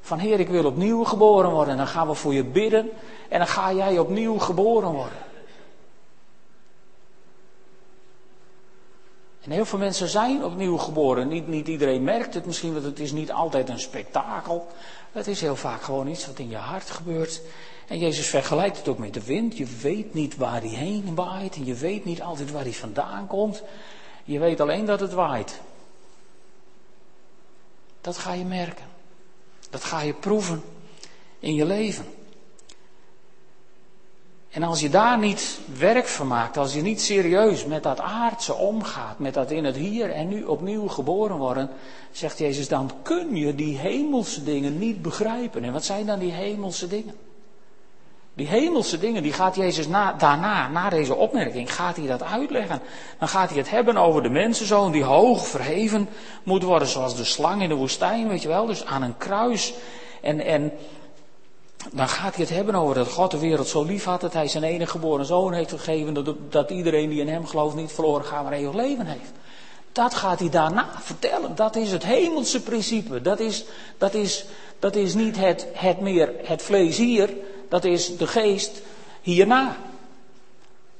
Van 0.00 0.18
Heer, 0.18 0.40
ik 0.40 0.48
wil 0.48 0.64
opnieuw 0.64 1.04
geboren 1.04 1.50
worden. 1.50 1.72
En 1.72 1.78
dan 1.78 1.86
gaan 1.86 2.08
we 2.08 2.14
voor 2.14 2.34
je 2.34 2.44
bidden. 2.44 2.90
En 3.28 3.38
dan 3.38 3.48
ga 3.48 3.72
jij 3.72 3.98
opnieuw 3.98 4.38
geboren 4.38 4.90
worden. 4.90 5.18
En 9.44 9.50
heel 9.50 9.64
veel 9.64 9.78
mensen 9.78 10.08
zijn 10.08 10.44
opnieuw 10.44 10.76
geboren. 10.76 11.28
Niet, 11.28 11.48
niet 11.48 11.68
iedereen 11.68 12.04
merkt 12.04 12.34
het 12.34 12.46
misschien, 12.46 12.72
want 12.72 12.84
het 12.84 13.00
is 13.00 13.12
niet 13.12 13.32
altijd 13.32 13.68
een 13.68 13.78
spektakel. 13.78 14.66
Het 15.12 15.26
is 15.26 15.40
heel 15.40 15.56
vaak 15.56 15.82
gewoon 15.82 16.08
iets 16.08 16.26
wat 16.26 16.38
in 16.38 16.48
je 16.48 16.56
hart 16.56 16.90
gebeurt. 16.90 17.40
En 17.86 17.98
Jezus 17.98 18.26
vergelijkt 18.26 18.76
het 18.76 18.88
ook 18.88 18.98
met 18.98 19.14
de 19.14 19.24
wind. 19.24 19.56
Je 19.56 19.66
weet 19.82 20.14
niet 20.14 20.36
waar 20.36 20.60
hij 20.60 20.70
heen 20.70 21.14
waait. 21.14 21.54
En 21.54 21.64
je 21.64 21.74
weet 21.74 22.04
niet 22.04 22.22
altijd 22.22 22.50
waar 22.50 22.62
hij 22.62 22.72
vandaan 22.72 23.26
komt. 23.26 23.62
Je 24.24 24.38
weet 24.38 24.60
alleen 24.60 24.84
dat 24.84 25.00
het 25.00 25.12
waait. 25.12 25.60
Dat 28.00 28.16
ga 28.16 28.32
je 28.32 28.44
merken. 28.44 28.86
Dat 29.70 29.84
ga 29.84 30.00
je 30.00 30.14
proeven 30.14 30.62
in 31.38 31.54
je 31.54 31.64
leven. 31.64 32.04
En 34.54 34.62
als 34.62 34.80
je 34.80 34.88
daar 34.88 35.18
niet 35.18 35.58
werk 35.78 36.06
van 36.06 36.26
maakt, 36.26 36.56
als 36.56 36.74
je 36.74 36.82
niet 36.82 37.00
serieus 37.00 37.64
met 37.64 37.82
dat 37.82 38.00
aardse 38.00 38.54
omgaat, 38.54 39.18
met 39.18 39.34
dat 39.34 39.50
in 39.50 39.64
het 39.64 39.76
hier 39.76 40.10
en 40.10 40.28
nu 40.28 40.44
opnieuw 40.44 40.88
geboren 40.88 41.36
worden, 41.36 41.70
zegt 42.12 42.38
Jezus, 42.38 42.68
dan 42.68 42.90
kun 43.02 43.36
je 43.36 43.54
die 43.54 43.78
hemelse 43.78 44.44
dingen 44.44 44.78
niet 44.78 45.02
begrijpen. 45.02 45.64
En 45.64 45.72
wat 45.72 45.84
zijn 45.84 46.06
dan 46.06 46.18
die 46.18 46.32
hemelse 46.32 46.88
dingen? 46.88 47.14
Die 48.34 48.46
hemelse 48.46 48.98
dingen, 48.98 49.22
die 49.22 49.32
gaat 49.32 49.56
Jezus 49.56 49.88
na, 49.88 50.12
daarna, 50.12 50.68
na 50.68 50.88
deze 50.88 51.14
opmerking, 51.14 51.74
gaat 51.74 51.96
hij 51.96 52.06
dat 52.06 52.22
uitleggen. 52.22 52.80
Dan 53.18 53.28
gaat 53.28 53.48
hij 53.48 53.58
het 53.58 53.70
hebben 53.70 53.96
over 53.96 54.22
de 54.22 54.30
mensenzoon 54.30 54.92
die 54.92 55.04
hoog 55.04 55.46
verheven 55.46 56.08
moet 56.42 56.62
worden, 56.62 56.88
zoals 56.88 57.16
de 57.16 57.24
slang 57.24 57.62
in 57.62 57.68
de 57.68 57.74
woestijn, 57.74 58.28
weet 58.28 58.42
je 58.42 58.48
wel, 58.48 58.66
dus 58.66 58.84
aan 58.84 59.02
een 59.02 59.16
kruis. 59.16 59.74
En, 60.22 60.40
en 60.40 60.72
dan 61.92 62.08
gaat 62.08 62.34
hij 62.34 62.44
het 62.44 62.54
hebben 62.54 62.74
over 62.74 62.94
dat 62.94 63.08
God 63.08 63.30
de 63.30 63.38
wereld 63.38 63.68
zo 63.68 63.82
lief 63.82 64.04
had 64.04 64.20
dat 64.20 64.32
hij 64.32 64.48
zijn 64.48 64.64
enige 64.64 64.90
geboren 64.90 65.26
zoon 65.26 65.52
heeft 65.52 65.70
gegeven, 65.70 66.14
dat, 66.14 66.34
dat 66.48 66.70
iedereen 66.70 67.08
die 67.08 67.20
in 67.20 67.28
hem 67.28 67.46
gelooft 67.46 67.74
niet 67.74 67.92
verloren 67.92 68.24
gaat, 68.24 68.42
maar 68.42 68.52
eeuwig 68.52 68.74
leven 68.74 69.06
heeft. 69.06 69.32
Dat 69.92 70.14
gaat 70.14 70.38
hij 70.38 70.48
daarna 70.48 70.88
vertellen. 71.00 71.54
Dat 71.54 71.76
is 71.76 71.92
het 71.92 72.04
hemelse 72.04 72.62
principe. 72.62 73.20
Dat 73.20 73.40
is, 73.40 73.64
dat 73.98 74.14
is, 74.14 74.44
dat 74.78 74.96
is 74.96 75.14
niet 75.14 75.36
het, 75.36 75.66
het 75.72 76.00
meer 76.00 76.32
het 76.42 76.62
vlees 76.62 76.96
hier, 76.96 77.30
dat 77.68 77.84
is 77.84 78.16
de 78.16 78.26
geest 78.26 78.82
hierna. 79.22 79.76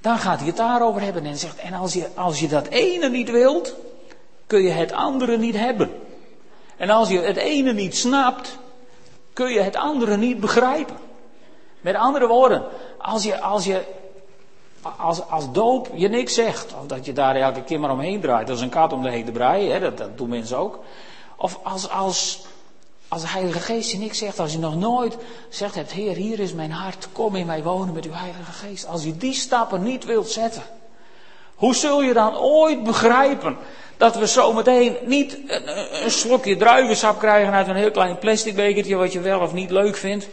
Dan 0.00 0.18
gaat 0.18 0.38
hij 0.38 0.46
het 0.46 0.56
daarover 0.56 1.00
hebben 1.00 1.24
en 1.24 1.36
zegt, 1.36 1.58
en 1.58 1.72
als 1.72 1.92
je, 1.92 2.08
als 2.14 2.40
je 2.40 2.48
dat 2.48 2.66
ene 2.66 3.08
niet 3.08 3.30
wilt, 3.30 3.74
kun 4.46 4.62
je 4.62 4.70
het 4.70 4.92
andere 4.92 5.38
niet 5.38 5.56
hebben. 5.56 5.90
En 6.76 6.90
als 6.90 7.08
je 7.08 7.18
het 7.18 7.36
ene 7.36 7.72
niet 7.72 7.96
snapt, 7.96 8.58
kun 9.34 9.52
je 9.52 9.60
het 9.60 9.76
andere 9.76 10.16
niet 10.16 10.40
begrijpen. 10.40 10.96
Met 11.80 11.94
andere 11.94 12.26
woorden, 12.26 12.64
als 12.98 13.22
je, 13.22 13.40
als 13.40 13.64
je 13.64 13.82
als, 14.96 15.28
als 15.28 15.52
doop 15.52 15.90
je 15.94 16.08
niks 16.08 16.34
zegt, 16.34 16.74
of 16.80 16.86
dat 16.86 17.04
je 17.04 17.12
daar 17.12 17.36
elke 17.36 17.62
keer 17.62 17.80
maar 17.80 17.90
omheen 17.90 18.20
draait, 18.20 18.46
dat 18.46 18.56
is 18.56 18.62
een 18.62 18.68
kat 18.68 18.92
om 18.92 19.02
de 19.02 19.10
hete 19.10 19.32
brei, 19.32 19.70
hè, 19.70 19.80
dat, 19.80 19.98
dat 19.98 20.18
doen 20.18 20.28
mensen 20.28 20.58
ook. 20.58 20.78
Of 21.36 21.58
als, 21.62 21.90
als, 21.90 22.46
als 23.08 23.22
de 23.22 23.28
Heilige 23.28 23.60
Geest 23.60 23.90
je 23.90 23.98
niks 23.98 24.18
zegt, 24.18 24.38
als 24.38 24.52
je 24.52 24.58
nog 24.58 24.76
nooit 24.76 25.16
zegt 25.48 25.74
hebt, 25.74 25.92
Heer, 25.92 26.16
hier 26.16 26.40
is 26.40 26.52
mijn 26.52 26.72
hart, 26.72 27.08
kom 27.12 27.36
in 27.36 27.46
mij 27.46 27.62
wonen 27.62 27.94
met 27.94 28.04
uw 28.04 28.12
Heilige 28.12 28.52
Geest. 28.52 28.86
Als 28.86 29.04
je 29.04 29.16
die 29.16 29.34
stappen 29.34 29.82
niet 29.82 30.04
wilt 30.04 30.30
zetten, 30.30 30.62
hoe 31.54 31.74
zul 31.74 32.02
je 32.02 32.12
dan 32.12 32.36
ooit 32.36 32.84
begrijpen 32.84 33.56
dat 33.96 34.16
we 34.16 34.26
zometeen 34.26 34.96
niet 35.04 35.38
een, 35.46 35.62
een 36.04 36.10
slokje 36.10 36.56
druivensap 36.56 37.18
krijgen 37.18 37.52
uit 37.52 37.68
een 37.68 37.74
heel 37.74 37.90
klein 37.90 38.18
plastic 38.18 38.54
bekertje 38.54 38.96
wat 38.96 39.12
je 39.12 39.20
wel 39.20 39.40
of 39.40 39.52
niet 39.52 39.70
leuk 39.70 39.96
vindt. 39.96 40.28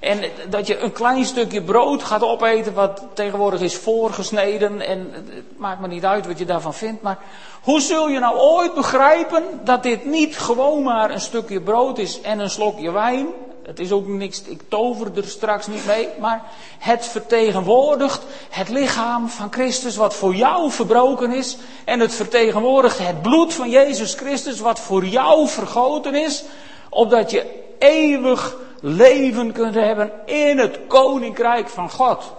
En 0.00 0.20
dat 0.48 0.66
je 0.66 0.78
een 0.78 0.92
klein 0.92 1.24
stukje 1.24 1.62
brood 1.62 2.02
gaat 2.02 2.22
opeten 2.22 2.74
wat 2.74 3.02
tegenwoordig 3.14 3.60
is 3.60 3.76
voorgesneden. 3.76 4.80
En 4.80 5.08
het 5.12 5.58
maakt 5.58 5.80
me 5.80 5.88
niet 5.88 6.04
uit 6.04 6.26
wat 6.26 6.38
je 6.38 6.44
daarvan 6.44 6.74
vindt. 6.74 7.02
Maar 7.02 7.18
hoe 7.62 7.80
zul 7.80 8.08
je 8.08 8.18
nou 8.18 8.36
ooit 8.36 8.74
begrijpen 8.74 9.42
dat 9.64 9.82
dit 9.82 10.04
niet 10.04 10.38
gewoon 10.38 10.82
maar 10.82 11.10
een 11.10 11.20
stukje 11.20 11.60
brood 11.60 11.98
is 11.98 12.20
en 12.20 12.38
een 12.38 12.50
slokje 12.50 12.90
wijn? 12.90 13.26
Het 13.66 13.78
is 13.78 13.92
ook 13.92 14.06
niks, 14.06 14.42
ik 14.42 14.60
tover 14.68 15.16
er 15.16 15.24
straks 15.24 15.66
niet 15.66 15.86
mee, 15.86 16.08
maar 16.20 16.42
het 16.78 17.06
vertegenwoordigt 17.06 18.22
het 18.50 18.68
lichaam 18.68 19.28
van 19.28 19.52
Christus 19.52 19.96
wat 19.96 20.14
voor 20.14 20.34
jou 20.34 20.70
verbroken 20.70 21.32
is. 21.32 21.56
En 21.84 22.00
het 22.00 22.14
vertegenwoordigt 22.14 22.98
het 22.98 23.22
bloed 23.22 23.54
van 23.54 23.70
Jezus 23.70 24.14
Christus 24.14 24.60
wat 24.60 24.80
voor 24.80 25.04
jou 25.04 25.48
vergoten 25.48 26.14
is. 26.14 26.44
Opdat 26.88 27.30
je 27.30 27.64
eeuwig 27.78 28.56
leven 28.80 29.52
kunt 29.52 29.74
hebben 29.74 30.12
in 30.24 30.58
het 30.58 30.78
koninkrijk 30.86 31.68
van 31.68 31.90
God. 31.90 32.32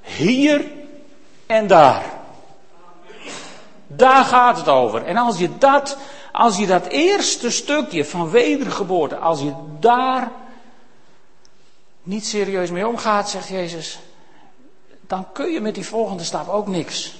Hier 0.00 0.64
en 1.46 1.66
daar. 1.66 2.04
Daar 3.86 4.24
gaat 4.24 4.56
het 4.56 4.68
over. 4.68 5.04
En 5.04 5.16
als 5.16 5.38
je 5.38 5.58
dat, 5.58 5.96
als 6.32 6.56
je 6.56 6.66
dat 6.66 6.86
eerste 6.86 7.50
stukje 7.50 8.04
van 8.04 8.30
wedergeboorte, 8.30 9.16
als 9.16 9.40
je 9.40 9.52
daar 9.80 10.30
niet 12.02 12.26
serieus 12.26 12.70
mee 12.70 12.86
omgaat, 12.86 13.30
zegt 13.30 13.48
Jezus, 13.48 13.98
dan 15.00 15.32
kun 15.32 15.52
je 15.52 15.60
met 15.60 15.74
die 15.74 15.86
volgende 15.86 16.24
stap 16.24 16.48
ook 16.48 16.66
niks. 16.66 17.18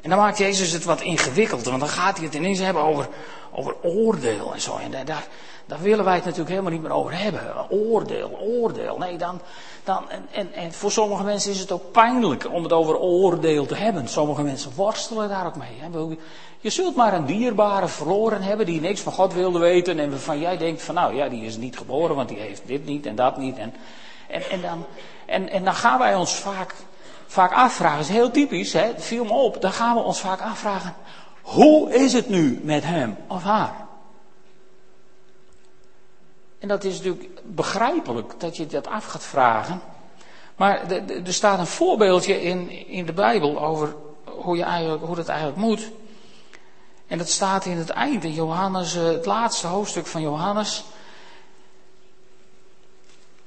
En 0.00 0.10
dan 0.10 0.18
maakt 0.18 0.38
Jezus 0.38 0.72
het 0.72 0.84
wat 0.84 1.00
ingewikkelder, 1.00 1.68
want 1.68 1.80
dan 1.80 1.90
gaat 1.90 2.16
hij 2.16 2.26
het 2.26 2.34
ineens 2.34 2.58
hebben 2.58 2.82
over, 2.82 3.08
over 3.52 3.76
oordeel 3.82 4.54
en 4.54 4.60
zo. 4.60 4.76
En 4.76 4.90
daar, 5.04 5.26
daar 5.66 5.80
willen 5.80 6.04
wij 6.04 6.14
het 6.14 6.24
natuurlijk 6.24 6.50
helemaal 6.50 6.72
niet 6.72 6.82
meer 6.82 6.92
over 6.92 7.18
hebben. 7.18 7.70
Oordeel, 7.70 8.38
oordeel. 8.40 8.98
Nee, 8.98 9.16
dan, 9.16 9.40
dan, 9.84 10.10
en, 10.10 10.28
en, 10.32 10.52
en 10.52 10.72
voor 10.72 10.90
sommige 10.90 11.24
mensen 11.24 11.50
is 11.50 11.60
het 11.60 11.72
ook 11.72 11.92
pijnlijk 11.92 12.52
om 12.52 12.62
het 12.62 12.72
over 12.72 12.98
oordeel 12.98 13.66
te 13.66 13.74
hebben. 13.74 14.08
Sommige 14.08 14.42
mensen 14.42 14.72
worstelen 14.74 15.28
daar 15.28 15.46
ook 15.46 15.56
mee. 15.56 16.16
Je 16.60 16.70
zult 16.70 16.96
maar 16.96 17.14
een 17.14 17.26
dierbare 17.26 17.88
verloren 17.88 18.42
hebben 18.42 18.66
die 18.66 18.80
niks 18.80 19.00
van 19.00 19.12
God 19.12 19.34
wilde 19.34 19.58
weten. 19.58 19.98
En 19.98 20.10
waarvan 20.10 20.38
jij 20.38 20.56
denkt 20.56 20.82
van 20.82 20.94
nou 20.94 21.14
ja, 21.14 21.28
die 21.28 21.44
is 21.44 21.56
niet 21.56 21.76
geboren, 21.76 22.16
want 22.16 22.28
die 22.28 22.38
heeft 22.38 22.62
dit 22.66 22.84
niet 22.84 23.06
en 23.06 23.14
dat 23.14 23.36
niet. 23.36 23.58
En, 23.58 23.74
en, 24.28 24.42
en, 24.50 24.60
dan, 24.60 24.84
en, 25.26 25.48
en 25.48 25.64
dan 25.64 25.74
gaan 25.74 25.98
wij 25.98 26.14
ons 26.14 26.34
vaak, 26.34 26.74
vaak 27.26 27.52
afvragen. 27.52 27.98
Dat 27.98 28.08
is 28.08 28.14
heel 28.14 28.30
typisch, 28.30 28.72
hè? 28.72 28.90
viel 28.96 29.24
me 29.24 29.32
op. 29.32 29.60
Dan 29.60 29.72
gaan 29.72 29.94
we 29.94 30.00
ons 30.00 30.20
vaak 30.20 30.40
afvragen. 30.40 30.94
Hoe 31.42 31.94
is 31.94 32.12
het 32.12 32.28
nu 32.28 32.60
met 32.62 32.84
hem 32.84 33.16
of 33.28 33.42
haar? 33.42 33.90
En 36.62 36.68
dat 36.68 36.84
is 36.84 36.96
natuurlijk 36.96 37.40
begrijpelijk 37.44 38.40
dat 38.40 38.56
je 38.56 38.66
dat 38.66 38.86
af 38.86 39.04
gaat 39.04 39.24
vragen. 39.24 39.80
Maar 40.56 40.90
er 41.24 41.32
staat 41.32 41.58
een 41.58 41.66
voorbeeldje 41.66 42.42
in, 42.42 42.70
in 42.88 43.06
de 43.06 43.12
Bijbel 43.12 43.62
over 43.62 43.94
hoe, 44.24 44.56
je 44.56 44.62
eigenlijk, 44.62 45.04
hoe 45.04 45.16
dat 45.16 45.28
eigenlijk 45.28 45.58
moet. 45.58 45.90
En 47.06 47.18
dat 47.18 47.28
staat 47.28 47.64
in 47.64 47.76
het 47.76 47.90
eind, 47.90 48.24
in 48.24 48.32
Johannes, 48.32 48.94
eh, 48.94 49.04
het 49.04 49.26
laatste 49.26 49.66
hoofdstuk 49.66 50.06
van 50.06 50.22
Johannes. 50.22 50.84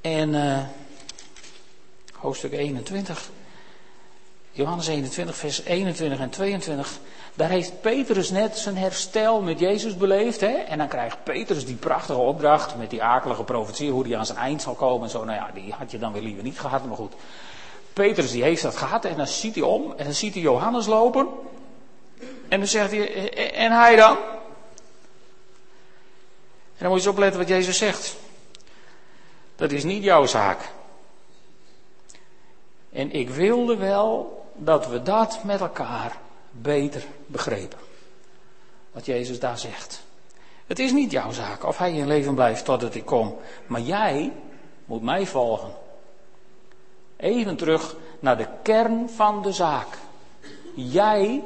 En 0.02 0.34
uh, 0.34 0.60
hoofdstuk 2.14 2.52
21. 2.52 3.30
Johannes 4.56 4.88
21, 4.88 5.36
vers 5.36 5.64
21 5.64 6.20
en 6.20 6.30
22. 6.30 7.00
Daar 7.34 7.50
heeft 7.50 7.82
Petrus 7.82 8.30
net 8.30 8.58
zijn 8.58 8.78
herstel 8.78 9.42
met 9.42 9.60
Jezus 9.60 9.98
beleefd. 9.98 10.42
Hè? 10.42 10.54
En 10.54 10.78
dan 10.78 10.88
krijgt 10.88 11.24
Petrus 11.24 11.66
die 11.66 11.76
prachtige 11.76 12.20
opdracht 12.20 12.76
met 12.76 12.90
die 12.90 13.04
akelige 13.04 13.44
profetie, 13.44 13.92
hoe 13.92 14.04
die 14.04 14.18
aan 14.18 14.26
zijn 14.26 14.38
eind 14.38 14.62
zal 14.62 14.74
komen 14.74 15.04
en 15.04 15.10
zo. 15.10 15.24
Nou 15.24 15.38
ja, 15.38 15.52
die 15.54 15.74
had 15.74 15.92
je 15.92 15.98
dan 15.98 16.14
weer 16.14 16.22
liever 16.22 16.44
niet 16.44 16.60
gehad, 16.60 16.86
maar 16.86 16.96
goed. 16.96 17.14
Petrus 17.94 18.32
die 18.32 18.44
heeft 18.44 18.62
dat 18.62 18.76
gehad 18.76 19.06
en 19.06 19.18
dan 19.18 19.28
ziet 19.28 19.56
hij 19.56 19.64
om 19.64 19.94
en 19.98 20.04
dan 20.04 20.14
ziet 20.14 20.34
hij 20.34 20.44
Johannes 20.44 20.86
lopen. 20.86 21.28
En 22.48 22.60
dan 22.60 22.68
zegt 22.68 22.92
hij, 22.92 23.34
en 23.54 23.72
hij 23.72 23.96
dan? 23.96 24.18
En 26.78 26.82
dan 26.82 26.90
moet 26.90 27.02
je 27.02 27.08
eens 27.08 27.16
opletten 27.16 27.40
wat 27.40 27.50
Jezus 27.50 27.78
zegt. 27.78 28.16
Dat 29.56 29.72
is 29.72 29.84
niet 29.84 30.04
jouw 30.04 30.26
zaak. 30.26 30.60
En 32.92 33.12
ik 33.12 33.30
wilde 33.30 33.76
wel 33.76 34.44
dat 34.56 34.88
we 34.88 35.02
dat 35.02 35.44
met 35.44 35.60
elkaar 35.60 36.18
beter 36.52 37.06
begrepen. 37.26 37.80
Wat 38.92 39.06
Jezus 39.06 39.40
daar 39.40 39.58
zegt. 39.58 40.04
Het 40.68 40.80
is 40.80 40.92
niet 40.92 41.12
jouw 41.12 41.32
zaak 41.32 41.66
of 41.66 41.78
hij 41.78 41.94
in 41.94 42.08
leven 42.08 42.36
blijft 42.36 42.66
totdat 42.66 42.96
ik 42.96 43.06
kom. 43.06 43.36
Maar 43.68 43.82
jij 43.82 44.32
moet 44.86 45.02
mij 45.02 45.26
volgen. 45.26 45.72
Even 47.18 47.56
terug 47.56 47.96
naar 48.20 48.38
de 48.38 48.48
kern 48.62 49.10
van 49.10 49.42
de 49.42 49.52
zaak. 49.52 49.88
Jij 50.76 51.44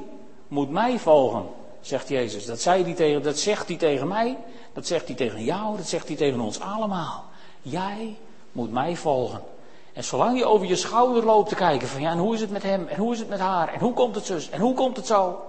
moet 0.47 0.69
mij 0.69 0.99
volgen, 0.99 1.45
zegt 1.81 2.09
Jezus. 2.09 2.45
Dat, 2.45 2.61
zei 2.61 2.83
hij 2.83 2.93
tegen, 2.93 3.23
dat 3.23 3.37
zegt 3.37 3.67
hij 3.67 3.77
tegen 3.77 4.07
mij, 4.07 4.37
dat 4.73 4.87
zegt 4.87 5.07
hij 5.07 5.15
tegen 5.15 5.43
jou, 5.43 5.77
dat 5.77 5.87
zegt 5.87 6.07
hij 6.07 6.17
tegen 6.17 6.39
ons 6.39 6.59
allemaal. 6.59 7.25
Jij 7.61 8.17
moet 8.51 8.71
mij 8.71 8.95
volgen. 8.95 9.41
En 9.99 10.05
zolang 10.05 10.37
je 10.37 10.45
over 10.45 10.67
je 10.67 10.75
schouder 10.75 11.25
loopt 11.25 11.49
te 11.49 11.55
kijken 11.55 11.87
van 11.87 12.01
ja, 12.01 12.11
en 12.11 12.17
hoe 12.17 12.33
is 12.33 12.41
het 12.41 12.49
met 12.49 12.63
hem, 12.63 12.87
en 12.87 12.97
hoe 12.97 13.13
is 13.13 13.19
het 13.19 13.29
met 13.29 13.39
haar, 13.39 13.73
en 13.73 13.79
hoe 13.79 13.93
komt 13.93 14.15
het 14.15 14.25
zus, 14.25 14.49
en 14.49 14.59
hoe 14.59 14.73
komt 14.73 14.97
het 14.97 15.07
zo, 15.07 15.41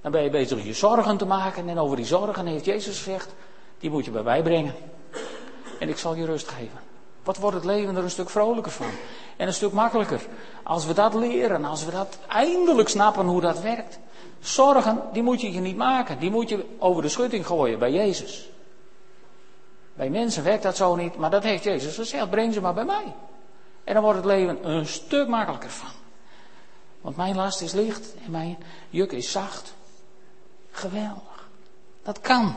dan 0.00 0.12
ben 0.12 0.22
je 0.22 0.30
bezig 0.30 0.64
je 0.64 0.72
zorgen 0.72 1.16
te 1.16 1.26
maken. 1.26 1.68
En 1.68 1.78
over 1.78 1.96
die 1.96 2.06
zorgen 2.06 2.46
heeft 2.46 2.64
Jezus 2.64 2.96
gezegd, 2.96 3.34
die 3.78 3.90
moet 3.90 4.04
je 4.04 4.10
bij 4.10 4.22
mij 4.22 4.42
brengen. 4.42 4.74
En 5.78 5.88
ik 5.88 5.98
zal 5.98 6.14
je 6.14 6.24
rust 6.24 6.48
geven. 6.48 6.78
Wat 7.24 7.36
wordt 7.36 7.56
het 7.56 7.64
leven 7.64 7.96
er 7.96 8.02
een 8.02 8.10
stuk 8.10 8.30
vrolijker 8.30 8.72
van? 8.72 8.90
En 9.36 9.46
een 9.46 9.54
stuk 9.54 9.72
makkelijker. 9.72 10.20
Als 10.62 10.86
we 10.86 10.94
dat 10.94 11.14
leren, 11.14 11.64
als 11.64 11.84
we 11.84 11.90
dat 11.90 12.18
eindelijk 12.28 12.88
snappen 12.88 13.26
hoe 13.26 13.40
dat 13.40 13.60
werkt. 13.60 13.98
Zorgen, 14.40 15.02
die 15.12 15.22
moet 15.22 15.40
je 15.40 15.52
je 15.52 15.60
niet 15.60 15.76
maken. 15.76 16.18
Die 16.18 16.30
moet 16.30 16.48
je 16.48 16.64
over 16.78 17.02
de 17.02 17.08
schutting 17.08 17.46
gooien 17.46 17.78
bij 17.78 17.92
Jezus. 17.92 18.50
Bij 19.94 20.10
mensen 20.10 20.44
werkt 20.44 20.62
dat 20.62 20.76
zo 20.76 20.94
niet, 20.96 21.16
maar 21.16 21.30
dat 21.30 21.42
heeft 21.42 21.64
Jezus 21.64 21.94
gezegd. 21.94 22.30
Breng 22.30 22.54
ze 22.54 22.60
maar 22.60 22.74
bij 22.74 22.84
mij. 22.84 23.14
En 23.88 23.94
dan 23.94 24.02
wordt 24.02 24.18
het 24.18 24.26
leven 24.26 24.68
een 24.70 24.86
stuk 24.86 25.28
makkelijker 25.28 25.70
van. 25.70 25.88
Want 27.00 27.16
mijn 27.16 27.36
last 27.36 27.60
is 27.60 27.72
licht 27.72 28.14
en 28.24 28.30
mijn 28.30 28.58
juk 28.90 29.12
is 29.12 29.30
zacht. 29.30 29.74
Geweldig. 30.70 31.48
Dat 32.02 32.20
kan. 32.20 32.54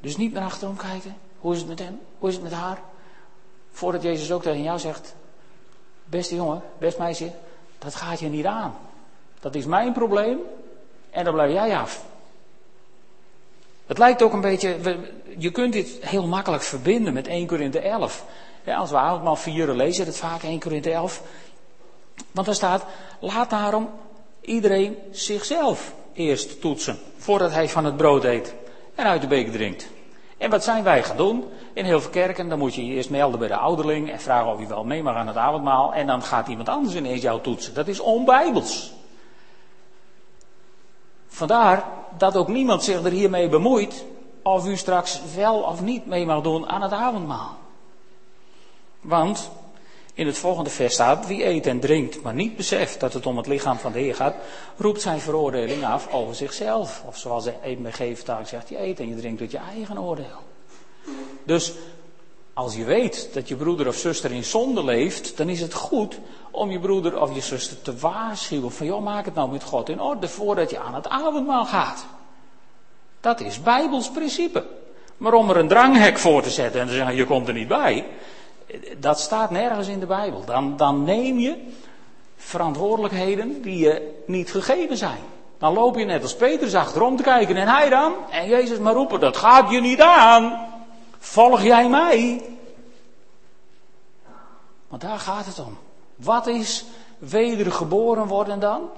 Dus 0.00 0.16
niet 0.16 0.32
naar 0.32 0.44
achterom 0.44 0.76
kijken. 0.76 1.16
Hoe 1.38 1.52
is 1.52 1.58
het 1.58 1.68
met 1.68 1.78
hem? 1.78 2.00
Hoe 2.18 2.28
is 2.28 2.34
het 2.34 2.44
met 2.44 2.52
haar? 2.52 2.78
Voordat 3.70 4.02
Jezus 4.02 4.32
ook 4.32 4.42
tegen 4.42 4.62
jou 4.62 4.78
zegt: 4.78 5.14
Beste 6.04 6.34
jongen, 6.34 6.62
best 6.78 6.98
meisje, 6.98 7.32
dat 7.78 7.94
gaat 7.94 8.20
je 8.20 8.28
niet 8.28 8.46
aan. 8.46 8.76
Dat 9.40 9.54
is 9.54 9.64
mijn 9.64 9.92
probleem 9.92 10.38
en 11.10 11.24
dan 11.24 11.34
blijf 11.34 11.52
jij 11.52 11.76
af. 11.76 12.04
Het 13.86 13.98
lijkt 13.98 14.22
ook 14.22 14.32
een 14.32 14.40
beetje, 14.40 14.98
je 15.38 15.50
kunt 15.50 15.72
dit 15.72 15.88
heel 16.00 16.26
makkelijk 16.26 16.62
verbinden 16.62 17.12
met 17.12 17.26
1 17.26 17.46
Korinthe 17.46 17.78
11. 17.78 18.24
Als 18.66 18.90
we 18.90 18.96
avondmaal 18.96 19.36
vieren, 19.36 19.76
lezen 19.76 20.06
het 20.06 20.16
vaak 20.16 20.42
1 20.42 20.60
Korinthe 20.60 20.90
11. 20.90 21.22
Want 22.30 22.46
daar 22.46 22.56
staat, 22.56 22.84
laat 23.20 23.50
daarom 23.50 23.90
iedereen 24.40 24.96
zichzelf 25.10 25.92
eerst 26.12 26.60
toetsen, 26.60 26.98
voordat 27.16 27.52
hij 27.52 27.68
van 27.68 27.84
het 27.84 27.96
brood 27.96 28.24
eet 28.24 28.54
en 28.94 29.06
uit 29.06 29.20
de 29.20 29.26
beker 29.26 29.52
drinkt. 29.52 29.88
En 30.38 30.50
wat 30.50 30.64
zijn 30.64 30.84
wij 30.84 31.02
gaan 31.02 31.16
doen? 31.16 31.44
In 31.72 31.84
heel 31.84 32.00
veel 32.00 32.10
kerken, 32.10 32.48
dan 32.48 32.58
moet 32.58 32.74
je 32.74 32.86
je 32.86 32.94
eerst 32.94 33.10
melden 33.10 33.38
bij 33.38 33.48
de 33.48 33.56
ouderling 33.56 34.10
en 34.10 34.20
vragen 34.20 34.52
of 34.52 34.60
je 34.60 34.66
wel 34.66 34.84
mee 34.84 35.02
mag 35.02 35.16
aan 35.16 35.26
het 35.26 35.36
avondmaal. 35.36 35.94
En 35.94 36.06
dan 36.06 36.22
gaat 36.22 36.48
iemand 36.48 36.68
anders 36.68 36.94
ineens 36.94 37.22
jou 37.22 37.40
toetsen. 37.40 37.74
Dat 37.74 37.88
is 37.88 38.00
onbijbels. 38.00 38.92
Vandaar 41.26 41.84
dat 42.18 42.36
ook 42.36 42.48
niemand 42.48 42.82
zich 42.82 43.04
er 43.04 43.10
hiermee 43.10 43.48
bemoeit 43.48 44.04
of 44.42 44.66
u 44.66 44.76
straks 44.76 45.20
wel 45.34 45.60
of 45.60 45.80
niet 45.80 46.06
mee 46.06 46.26
mag 46.26 46.42
doen 46.42 46.68
aan 46.68 46.82
het 46.82 46.92
avondmaal. 46.92 47.56
Want 49.04 49.50
in 50.14 50.26
het 50.26 50.38
volgende 50.38 50.70
vers 50.70 50.94
staat, 50.94 51.26
wie 51.26 51.44
eet 51.44 51.66
en 51.66 51.80
drinkt, 51.80 52.22
maar 52.22 52.34
niet 52.34 52.56
beseft 52.56 53.00
dat 53.00 53.12
het 53.12 53.26
om 53.26 53.36
het 53.36 53.46
lichaam 53.46 53.78
van 53.78 53.92
de 53.92 53.98
Heer 53.98 54.14
gaat, 54.14 54.34
roept 54.76 55.00
zijn 55.00 55.20
veroordeling 55.20 55.84
af 55.84 56.12
over 56.12 56.34
zichzelf. 56.34 57.02
Of 57.06 57.18
zoals 57.18 57.46
een 57.62 57.82
bij 57.82 58.44
zegt, 58.44 58.68
je 58.68 58.80
eet 58.80 59.00
en 59.00 59.08
je 59.08 59.16
drinkt 59.16 59.40
uit 59.40 59.50
je 59.50 59.60
eigen 59.74 59.98
oordeel. 59.98 60.42
Dus 61.44 61.72
als 62.52 62.76
je 62.76 62.84
weet 62.84 63.28
dat 63.32 63.48
je 63.48 63.56
broeder 63.56 63.86
of 63.86 63.96
zuster 63.96 64.32
in 64.32 64.44
zonde 64.44 64.84
leeft, 64.84 65.36
dan 65.36 65.48
is 65.48 65.60
het 65.60 65.74
goed 65.74 66.18
om 66.50 66.70
je 66.70 66.78
broeder 66.78 67.20
of 67.20 67.34
je 67.34 67.40
zuster 67.40 67.82
te 67.82 67.96
waarschuwen 67.96 68.72
van, 68.72 68.86
joh, 68.86 69.02
maak 69.02 69.24
het 69.24 69.34
nou 69.34 69.50
met 69.50 69.62
God 69.62 69.88
in 69.88 70.00
orde 70.00 70.28
voordat 70.28 70.70
je 70.70 70.78
aan 70.78 70.94
het 70.94 71.08
avondmaal 71.08 71.64
gaat. 71.64 72.06
Dat 73.20 73.40
is 73.40 73.62
Bijbels 73.62 74.10
principe. 74.10 74.64
Maar 75.16 75.32
om 75.32 75.50
er 75.50 75.56
een 75.56 75.68
dranghek 75.68 76.18
voor 76.18 76.42
te 76.42 76.50
zetten 76.50 76.80
en 76.80 76.86
te 76.86 76.92
zeggen, 76.92 77.14
je 77.14 77.26
komt 77.26 77.48
er 77.48 77.54
niet 77.54 77.68
bij, 77.68 78.06
dat 78.98 79.20
staat 79.20 79.50
nergens 79.50 79.88
in 79.88 80.00
de 80.00 80.06
Bijbel. 80.06 80.44
Dan, 80.44 80.76
dan 80.76 81.02
neem 81.02 81.38
je 81.38 81.72
verantwoordelijkheden 82.36 83.62
die 83.62 83.78
je 83.78 84.22
niet 84.26 84.50
gegeven 84.50 84.96
zijn. 84.96 85.20
Dan 85.58 85.72
loop 85.72 85.96
je 85.96 86.04
net 86.04 86.22
als 86.22 86.36
Petrus 86.36 86.74
achterom 86.74 87.16
te 87.16 87.22
kijken 87.22 87.56
en 87.56 87.68
hij 87.68 87.88
dan. 87.88 88.14
En 88.30 88.48
Jezus 88.48 88.78
maar 88.78 88.94
roepen, 88.94 89.20
dat 89.20 89.36
gaat 89.36 89.70
je 89.70 89.80
niet 89.80 90.00
aan. 90.00 90.68
Volg 91.18 91.62
jij 91.62 91.88
mij? 91.88 92.42
Want 94.88 95.02
daar 95.02 95.18
gaat 95.18 95.46
het 95.46 95.58
om. 95.58 95.78
Wat 96.16 96.46
is 96.46 96.84
wedergeboren 97.18 98.26
worden 98.26 98.60
dan? 98.60 98.90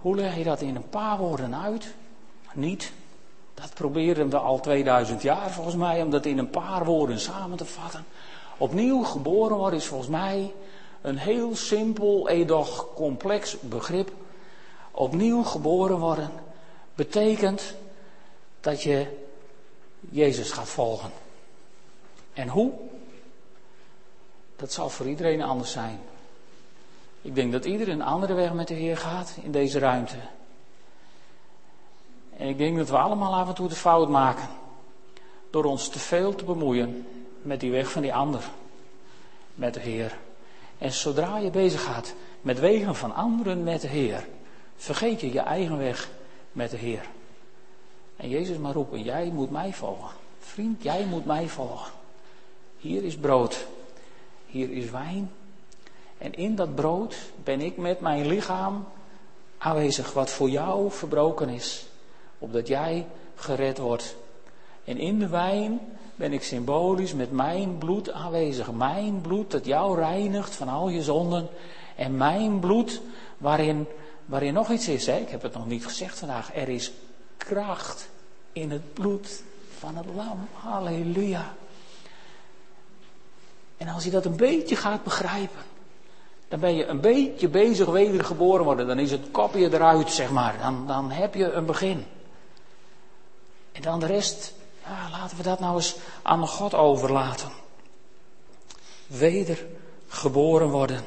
Hoe 0.00 0.16
leg 0.16 0.36
je 0.36 0.44
dat 0.44 0.60
in 0.60 0.76
een 0.76 0.88
paar 0.88 1.18
woorden 1.18 1.62
uit? 1.62 1.94
Niet. 2.54 2.92
Dat 3.60 3.74
proberen 3.74 4.30
we 4.30 4.36
al 4.36 4.60
2000 4.60 5.22
jaar 5.22 5.50
volgens 5.50 5.76
mij, 5.76 6.02
om 6.02 6.10
dat 6.10 6.26
in 6.26 6.38
een 6.38 6.50
paar 6.50 6.84
woorden 6.84 7.20
samen 7.20 7.56
te 7.56 7.64
vatten. 7.64 8.04
Opnieuw 8.58 9.02
geboren 9.02 9.56
worden 9.56 9.78
is 9.78 9.86
volgens 9.86 10.10
mij 10.10 10.52
een 11.00 11.18
heel 11.18 11.56
simpel, 11.56 12.28
edoch 12.28 12.94
complex 12.94 13.60
begrip. 13.60 14.10
Opnieuw 14.90 15.42
geboren 15.42 15.98
worden 15.98 16.30
betekent 16.94 17.74
dat 18.60 18.82
je 18.82 19.26
Jezus 20.00 20.50
gaat 20.50 20.68
volgen. 20.68 21.10
En 22.32 22.48
hoe? 22.48 22.72
Dat 24.56 24.72
zal 24.72 24.88
voor 24.88 25.06
iedereen 25.06 25.42
anders 25.42 25.72
zijn. 25.72 26.00
Ik 27.22 27.34
denk 27.34 27.52
dat 27.52 27.64
iedereen 27.64 27.94
een 27.94 28.06
andere 28.06 28.34
weg 28.34 28.52
met 28.52 28.68
de 28.68 28.74
Heer 28.74 28.96
gaat 28.96 29.36
in 29.42 29.52
deze 29.52 29.78
ruimte. 29.78 30.16
En 32.38 32.48
ik 32.48 32.58
denk 32.58 32.76
dat 32.76 32.88
we 32.88 32.96
allemaal 32.96 33.34
af 33.34 33.48
en 33.48 33.54
toe 33.54 33.68
de 33.68 33.74
fout 33.74 34.08
maken. 34.08 34.48
Door 35.50 35.64
ons 35.64 35.88
te 35.88 35.98
veel 35.98 36.34
te 36.34 36.44
bemoeien 36.44 37.06
met 37.42 37.60
die 37.60 37.70
weg 37.70 37.90
van 37.90 38.02
die 38.02 38.14
ander. 38.14 38.42
Met 39.54 39.74
de 39.74 39.80
Heer. 39.80 40.18
En 40.78 40.92
zodra 40.92 41.38
je 41.38 41.50
bezig 41.50 41.84
gaat 41.84 42.14
met 42.40 42.60
wegen 42.60 42.94
van 42.94 43.14
anderen 43.14 43.62
met 43.62 43.80
de 43.80 43.88
Heer, 43.88 44.26
vergeet 44.76 45.20
je 45.20 45.32
je 45.32 45.40
eigen 45.40 45.78
weg 45.78 46.10
met 46.52 46.70
de 46.70 46.76
Heer. 46.76 47.06
En 48.16 48.28
Jezus 48.28 48.56
maar 48.56 48.72
roepen, 48.72 49.02
jij 49.02 49.30
moet 49.30 49.50
mij 49.50 49.72
volgen. 49.72 50.10
Vriend, 50.38 50.82
jij 50.82 51.04
moet 51.04 51.24
mij 51.24 51.48
volgen. 51.48 51.92
Hier 52.76 53.04
is 53.04 53.16
brood. 53.16 53.66
Hier 54.46 54.70
is 54.70 54.90
wijn. 54.90 55.30
En 56.18 56.34
in 56.34 56.54
dat 56.54 56.74
brood 56.74 57.16
ben 57.44 57.60
ik 57.60 57.76
met 57.76 58.00
mijn 58.00 58.26
lichaam 58.26 58.84
aanwezig, 59.58 60.12
wat 60.12 60.30
voor 60.30 60.50
jou 60.50 60.90
verbroken 60.90 61.48
is 61.48 61.87
opdat 62.38 62.68
jij 62.68 63.06
gered 63.34 63.78
wordt. 63.78 64.16
En 64.84 64.98
in 64.98 65.18
de 65.18 65.28
wijn 65.28 65.80
ben 66.16 66.32
ik 66.32 66.42
symbolisch 66.42 67.14
met 67.14 67.32
mijn 67.32 67.78
bloed 67.78 68.10
aanwezig. 68.10 68.72
Mijn 68.72 69.20
bloed 69.20 69.50
dat 69.50 69.64
jou 69.64 69.98
reinigt 69.98 70.54
van 70.54 70.68
al 70.68 70.88
je 70.88 71.02
zonden. 71.02 71.48
En 71.96 72.16
mijn 72.16 72.58
bloed 72.58 73.00
waarin, 73.38 73.86
waarin 74.24 74.54
nog 74.54 74.70
iets 74.70 74.88
is. 74.88 75.06
Hè? 75.06 75.16
Ik 75.16 75.28
heb 75.28 75.42
het 75.42 75.54
nog 75.54 75.66
niet 75.66 75.84
gezegd 75.84 76.18
vandaag. 76.18 76.56
Er 76.56 76.68
is 76.68 76.92
kracht 77.36 78.08
in 78.52 78.70
het 78.70 78.94
bloed 78.94 79.42
van 79.78 79.96
het 79.96 80.06
lam. 80.14 80.48
Halleluja. 80.52 81.54
En 83.76 83.88
als 83.88 84.04
je 84.04 84.10
dat 84.10 84.24
een 84.24 84.36
beetje 84.36 84.76
gaat 84.76 85.04
begrijpen. 85.04 85.62
Dan 86.48 86.60
ben 86.60 86.74
je 86.74 86.86
een 86.86 87.00
beetje 87.00 87.48
bezig 87.48 87.88
wedergeboren 87.88 88.64
worden. 88.64 88.86
Dan 88.86 88.98
is 88.98 89.10
het 89.10 89.30
kopje 89.30 89.72
eruit, 89.72 90.10
zeg 90.10 90.30
maar. 90.30 90.58
Dan, 90.60 90.86
dan 90.86 91.10
heb 91.10 91.34
je 91.34 91.52
een 91.52 91.66
begin. 91.66 92.04
En 93.78 93.84
dan 93.84 94.00
de 94.00 94.06
rest, 94.06 94.52
ja, 94.84 95.08
laten 95.10 95.36
we 95.36 95.42
dat 95.42 95.60
nou 95.60 95.76
eens 95.76 95.96
aan 96.22 96.48
God 96.48 96.74
overlaten. 96.74 97.48
Wedergeboren 99.06 100.68
worden. 100.68 101.04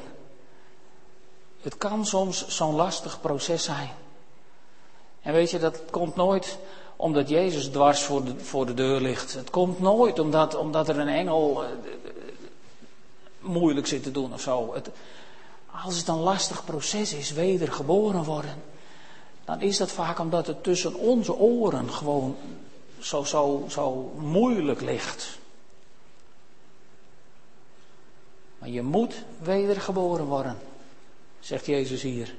Het 1.60 1.78
kan 1.78 2.06
soms 2.06 2.46
zo'n 2.46 2.74
lastig 2.74 3.20
proces 3.20 3.64
zijn. 3.64 3.90
En 5.22 5.32
weet 5.32 5.50
je, 5.50 5.58
dat 5.58 5.82
komt 5.90 6.16
nooit 6.16 6.58
omdat 6.96 7.28
Jezus 7.28 7.68
dwars 7.68 8.02
voor 8.02 8.24
de, 8.24 8.38
voor 8.38 8.66
de 8.66 8.74
deur 8.74 9.00
ligt. 9.00 9.34
Het 9.34 9.50
komt 9.50 9.80
nooit 9.80 10.18
omdat, 10.18 10.54
omdat 10.54 10.88
er 10.88 10.98
een 10.98 11.08
engel 11.08 11.64
uh, 11.64 11.68
moeilijk 13.40 13.86
zit 13.86 14.02
te 14.02 14.10
doen 14.10 14.32
of 14.32 14.40
zo. 14.40 14.74
Het, 14.74 14.90
als 15.84 15.96
het 15.96 16.08
een 16.08 16.20
lastig 16.20 16.64
proces 16.64 17.12
is, 17.12 17.32
wedergeboren 17.32 18.24
worden, 18.24 18.62
dan 19.44 19.60
is 19.60 19.76
dat 19.76 19.92
vaak 19.92 20.18
omdat 20.18 20.46
het 20.46 20.62
tussen 20.62 20.94
onze 20.94 21.34
oren 21.34 21.90
gewoon 21.90 22.36
zo, 22.98 23.24
zo, 23.24 23.64
zo 23.68 24.12
moeilijk 24.18 24.80
ligt. 24.80 25.38
Maar 28.58 28.68
je 28.68 28.82
moet 28.82 29.24
wedergeboren 29.42 30.26
worden, 30.26 30.58
zegt 31.40 31.66
Jezus 31.66 32.02
hier. 32.02 32.34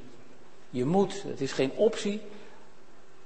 Je 0.69 0.85
moet, 0.85 1.23
het 1.23 1.41
is 1.41 1.51
geen 1.51 1.71
optie, 1.71 2.21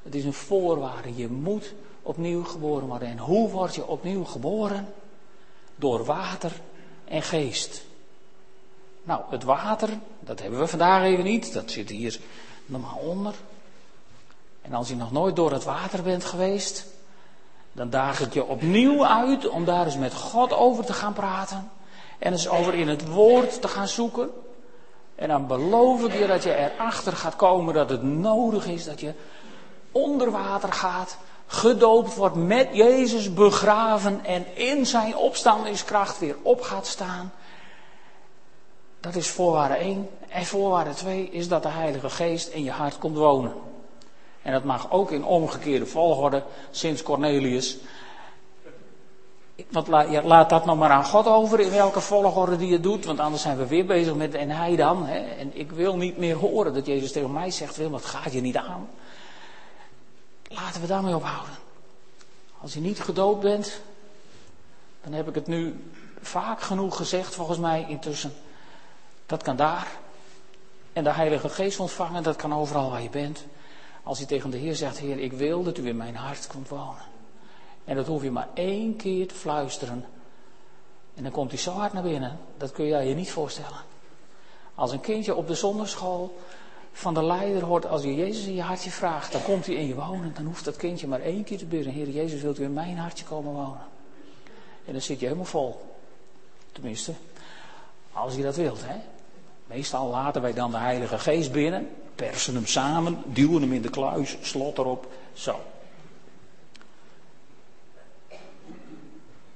Het 0.08 0.16
is 0.16 0.26
een 0.26 0.34
voorwaarde. 0.34 1.16
Je 1.16 1.28
moet 1.28 1.74
opnieuw 2.02 2.44
geboren 2.44 2.88
worden. 2.88 3.08
En 3.08 3.18
hoe 3.18 3.50
word 3.50 3.76
je 3.76 3.88
opnieuw 3.88 4.24
geboren? 4.24 4.94
Door 5.76 6.06
water 6.06 6.52
en 7.06 7.22
geest. 7.22 7.86
Nou, 9.04 9.22
het 9.30 9.44
water, 9.44 9.90
dat 10.20 10.40
hebben 10.40 10.60
we 10.60 10.68
vandaag 10.68 11.04
even 11.04 11.24
niet. 11.24 11.54
Dat 11.54 11.72
zit 11.72 11.90
hier 11.90 12.20
normaal 12.66 12.98
onder. 12.98 13.36
En 14.68 14.74
als 14.74 14.88
je 14.88 14.96
nog 14.96 15.12
nooit 15.12 15.36
door 15.36 15.52
het 15.52 15.64
water 15.64 16.04
bent 16.04 16.26
geweest, 16.26 16.86
dan 17.72 17.90
daag 17.90 18.20
ik 18.20 18.34
je 18.34 18.46
opnieuw 18.46 19.06
uit 19.06 19.50
om 19.50 19.66
daar 19.66 19.86
eens 19.86 19.98
met 19.98 20.14
God 20.14 20.54
over 20.54 20.86
te 20.86 20.94
gaan 20.94 21.14
praten. 21.14 21.70
En 22.20 22.32
eens 22.32 22.50
over 22.50 22.74
in 22.74 22.88
het 22.88 23.08
woord 23.08 23.62
te 23.62 23.68
gaan 23.68 23.88
zoeken. 23.88 24.30
En 25.16 25.28
dan 25.28 25.48
beloof 25.48 26.04
ik 26.04 26.14
je 26.14 26.28
dat 26.28 26.44
je 26.44 26.56
erachter 26.56 27.14
gaat 27.14 27.36
komen 27.36 27.74
dat 27.74 27.90
het 27.90 28.04
nodig 28.04 28.66
is 28.68 28.86
dat 28.86 29.00
je 29.00 29.14
onder 29.92 30.32
water 30.32 30.74
gaat, 30.74 31.18
gedoopt 31.48 32.16
wordt 32.16 32.36
met 32.36 32.68
Jezus 32.72 33.34
begraven 33.34 34.26
en 34.26 34.56
in 34.56 34.86
zijn 34.86 35.16
opstandingskracht 35.16 36.20
weer 36.20 36.36
op 36.42 36.62
gaat 36.62 36.88
staan. 36.88 37.32
Dat 39.00 39.16
is 39.16 39.30
voorwaarde 39.30 39.76
1. 39.76 40.10
En 40.30 40.46
voorwaarde 40.46 40.94
2 40.94 41.30
is 41.30 41.48
dat 41.48 41.64
de 41.64 41.70
Heilige 41.70 42.10
Geest 42.10 42.48
in 42.48 42.64
je 42.64 42.72
hart 42.72 42.98
komt 42.98 43.18
wonen. 43.18 43.67
En 44.48 44.54
dat 44.54 44.64
mag 44.64 44.92
ook 44.92 45.12
in 45.12 45.26
omgekeerde 45.26 45.86
volgorde 45.86 46.44
sinds 46.72 47.04
Cornelius. 47.04 47.78
Want 49.70 49.88
laat, 49.88 50.10
ja, 50.10 50.22
laat 50.24 50.50
dat 50.50 50.66
nog 50.66 50.78
maar 50.78 50.90
aan 50.90 51.06
God 51.06 51.26
over 51.26 51.60
in 51.60 51.70
welke 51.70 52.00
volgorde 52.00 52.58
die 52.58 52.68
je 52.68 52.80
doet. 52.80 53.06
Want 53.06 53.20
anders 53.20 53.42
zijn 53.42 53.58
we 53.58 53.68
weer 53.68 53.86
bezig 53.86 54.16
met 54.16 54.34
en 54.34 54.50
hij 54.50 54.76
dan. 54.76 55.06
Hè? 55.06 55.18
En 55.18 55.58
ik 55.58 55.72
wil 55.72 55.98
niet 55.98 56.18
meer 56.18 56.36
horen 56.36 56.74
dat 56.74 56.86
Jezus 56.86 57.12
tegen 57.12 57.32
mij 57.32 57.52
zegt, 57.52 57.76
Wil, 57.76 57.90
dat 57.90 58.06
gaat 58.06 58.34
je 58.34 58.42
niet 58.42 58.58
aan. 58.58 58.90
Laten 60.44 60.82
we 60.82 60.88
daarmee 60.88 61.16
ophouden. 61.16 61.56
Als 62.62 62.74
je 62.74 62.80
niet 62.80 63.00
gedoopt 63.00 63.42
bent, 63.42 63.82
dan 65.04 65.14
heb 65.14 65.28
ik 65.28 65.36
het 65.36 65.48
nu 65.48 65.92
vaak 66.22 66.62
genoeg 66.62 66.98
gezegd 66.98 67.36
volgens 67.36 67.60
mij 67.60 67.86
intussen. 67.88 68.34
Dat 69.26 69.44
kan 69.44 69.56
daar. 69.56 69.88
En 70.94 71.04
de 71.04 71.14
Heilige 71.14 71.50
Geest 71.50 71.80
ontvangen, 71.80 72.24
dat 72.24 72.36
kan 72.36 72.54
overal 72.54 72.90
waar 72.90 73.02
je 73.02 73.10
bent. 73.10 73.46
Als 74.08 74.20
je 74.20 74.26
tegen 74.26 74.50
de 74.50 74.58
Heer 74.58 74.76
zegt, 74.76 74.98
Heer, 74.98 75.20
ik 75.20 75.34
wil 75.34 75.64
dat 75.64 75.78
u 75.78 75.88
in 75.88 75.98
mijn 75.98 76.16
hart 76.16 76.48
komt 76.48 76.70
wonen. 76.70 77.02
En 77.86 77.96
dat 77.96 78.08
hoef 78.08 78.24
je 78.24 78.32
maar 78.32 78.48
één 78.54 78.96
keer 78.96 79.28
te 79.28 79.36
fluisteren. 79.36 80.06
En 81.16 81.24
dan 81.24 81.32
komt 81.32 81.52
hij 81.52 81.60
zo 81.60 81.72
hard 81.72 81.94
naar 81.94 82.04
binnen, 82.04 82.40
dat 82.58 82.72
kun 82.72 82.86
je 82.86 82.96
je 82.96 83.16
niet 83.16 83.32
voorstellen. 83.32 83.80
Als 84.76 84.92
een 84.92 85.00
kindje 85.00 85.36
op 85.36 85.48
de 85.48 85.54
zonderschool 85.54 86.38
van 86.92 87.14
de 87.14 87.24
leider 87.24 87.64
hoort, 87.64 87.86
als 87.88 88.04
je 88.04 88.16
Jezus 88.16 88.46
in 88.46 88.54
je 88.54 88.62
hartje 88.62 88.90
vraagt, 88.90 89.32
dan 89.32 89.44
komt 89.44 89.66
hij 89.66 89.76
in 89.76 89.88
je 89.88 89.96
wonen. 89.96 90.34
Dan 90.34 90.46
hoeft 90.46 90.66
dat 90.66 90.76
kindje 90.76 91.08
maar 91.08 91.22
één 91.22 91.44
keer 91.44 91.58
te 91.58 91.66
bidden. 91.66 91.94
Heer 91.94 92.10
Jezus, 92.10 92.42
wilt 92.42 92.60
u 92.60 92.64
in 92.64 92.74
mijn 92.74 92.98
hartje 92.98 93.26
komen 93.26 93.54
wonen? 93.54 93.86
En 94.86 94.92
dan 94.92 95.02
zit 95.02 95.20
je 95.20 95.26
helemaal 95.26 95.46
vol. 95.46 95.96
Tenminste, 96.72 97.14
als 98.14 98.36
je 98.36 98.42
dat 98.42 98.56
wilt, 98.56 98.82
hè. 98.84 98.96
Meestal 99.66 100.10
laten 100.10 100.42
wij 100.42 100.54
dan 100.54 100.72
de 100.72 100.78
Heilige 100.78 101.20
Geest 101.20 101.52
binnen, 101.52 101.90
persen 102.18 102.56
hem 102.56 102.66
samen, 102.66 103.24
duwen 103.26 103.62
hem 103.62 103.74
in 103.74 103.82
de 103.82 103.90
kluis, 103.90 104.38
slot 104.42 104.78
erop, 104.78 105.08
zo. 105.34 105.60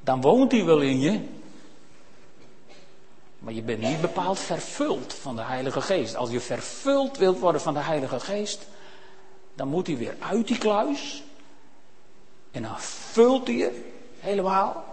Dan 0.04 0.22
woont 0.22 0.52
hij 0.52 0.66
wel 0.66 0.80
in 0.80 1.00
je, 1.00 1.20
maar 3.40 3.54
je 3.54 3.62
bent 3.62 3.82
niet 3.82 4.02
bepaald 4.02 4.40
vervuld 4.40 5.14
van 5.14 5.36
de 5.36 5.42
Heilige 5.42 5.82
Geest. 5.82 6.16
Als 6.16 6.32
je 6.32 6.40
vervuld 6.40 7.18
wilt 7.18 7.40
worden 7.40 7.62
van 7.62 7.74
de 7.74 7.80
Heilige 7.80 8.20
Geest, 8.20 8.68
dan 9.54 9.68
moet 9.68 9.88
hij 9.88 9.98
weer 9.98 10.16
uit 10.20 10.48
die 10.48 10.58
kluis. 10.58 11.24
En 12.52 12.62
dan 12.62 12.80
vult 12.80 13.48
hij 13.48 13.56
je 13.56 13.92
helemaal. 14.20 14.86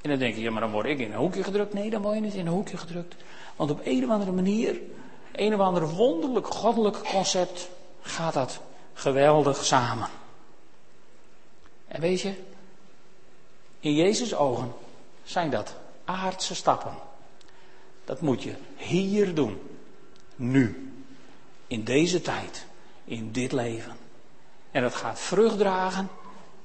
En 0.00 0.10
dan 0.10 0.18
denk 0.18 0.34
je, 0.34 0.40
ja, 0.40 0.50
maar 0.50 0.60
dan 0.60 0.70
word 0.70 0.86
ik 0.86 0.98
in 0.98 1.12
een 1.12 1.18
hoekje 1.18 1.42
gedrukt. 1.42 1.72
Nee, 1.72 1.90
dan 1.90 2.02
word 2.02 2.14
je 2.14 2.20
niet 2.20 2.34
in 2.34 2.46
een 2.46 2.52
hoekje 2.52 2.76
gedrukt. 2.76 3.14
Want 3.56 3.70
op 3.70 3.80
een 3.84 4.04
of 4.04 4.10
andere 4.10 4.32
manier, 4.32 4.80
een 5.32 5.54
of 5.54 5.60
ander 5.60 5.88
wonderlijk 5.88 6.46
goddelijk 6.46 6.96
concept, 7.02 7.68
gaat 8.02 8.34
dat 8.34 8.60
geweldig 8.92 9.64
samen. 9.64 10.08
En 11.88 12.00
weet 12.00 12.20
je, 12.20 12.34
in 13.80 13.94
Jezus' 13.94 14.34
ogen 14.34 14.72
zijn 15.22 15.50
dat 15.50 15.74
aardse 16.04 16.54
stappen. 16.54 16.94
Dat 18.04 18.20
moet 18.20 18.42
je 18.42 18.54
hier 18.76 19.34
doen. 19.34 19.60
Nu. 20.36 20.92
In 21.66 21.84
deze 21.84 22.20
tijd. 22.20 22.66
In 23.04 23.32
dit 23.32 23.52
leven. 23.52 23.96
En 24.70 24.82
dat 24.82 24.94
gaat 24.94 25.20
vrucht 25.20 25.58
dragen 25.58 26.08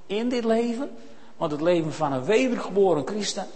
in 0.06 0.30
dit 0.30 0.44
leven. 0.44 0.98
Want 1.38 1.52
het 1.52 1.62
leven 1.62 1.94
van 1.94 2.14
een 2.14 2.26
wedergeboren 2.26 3.08
christen 3.08 3.48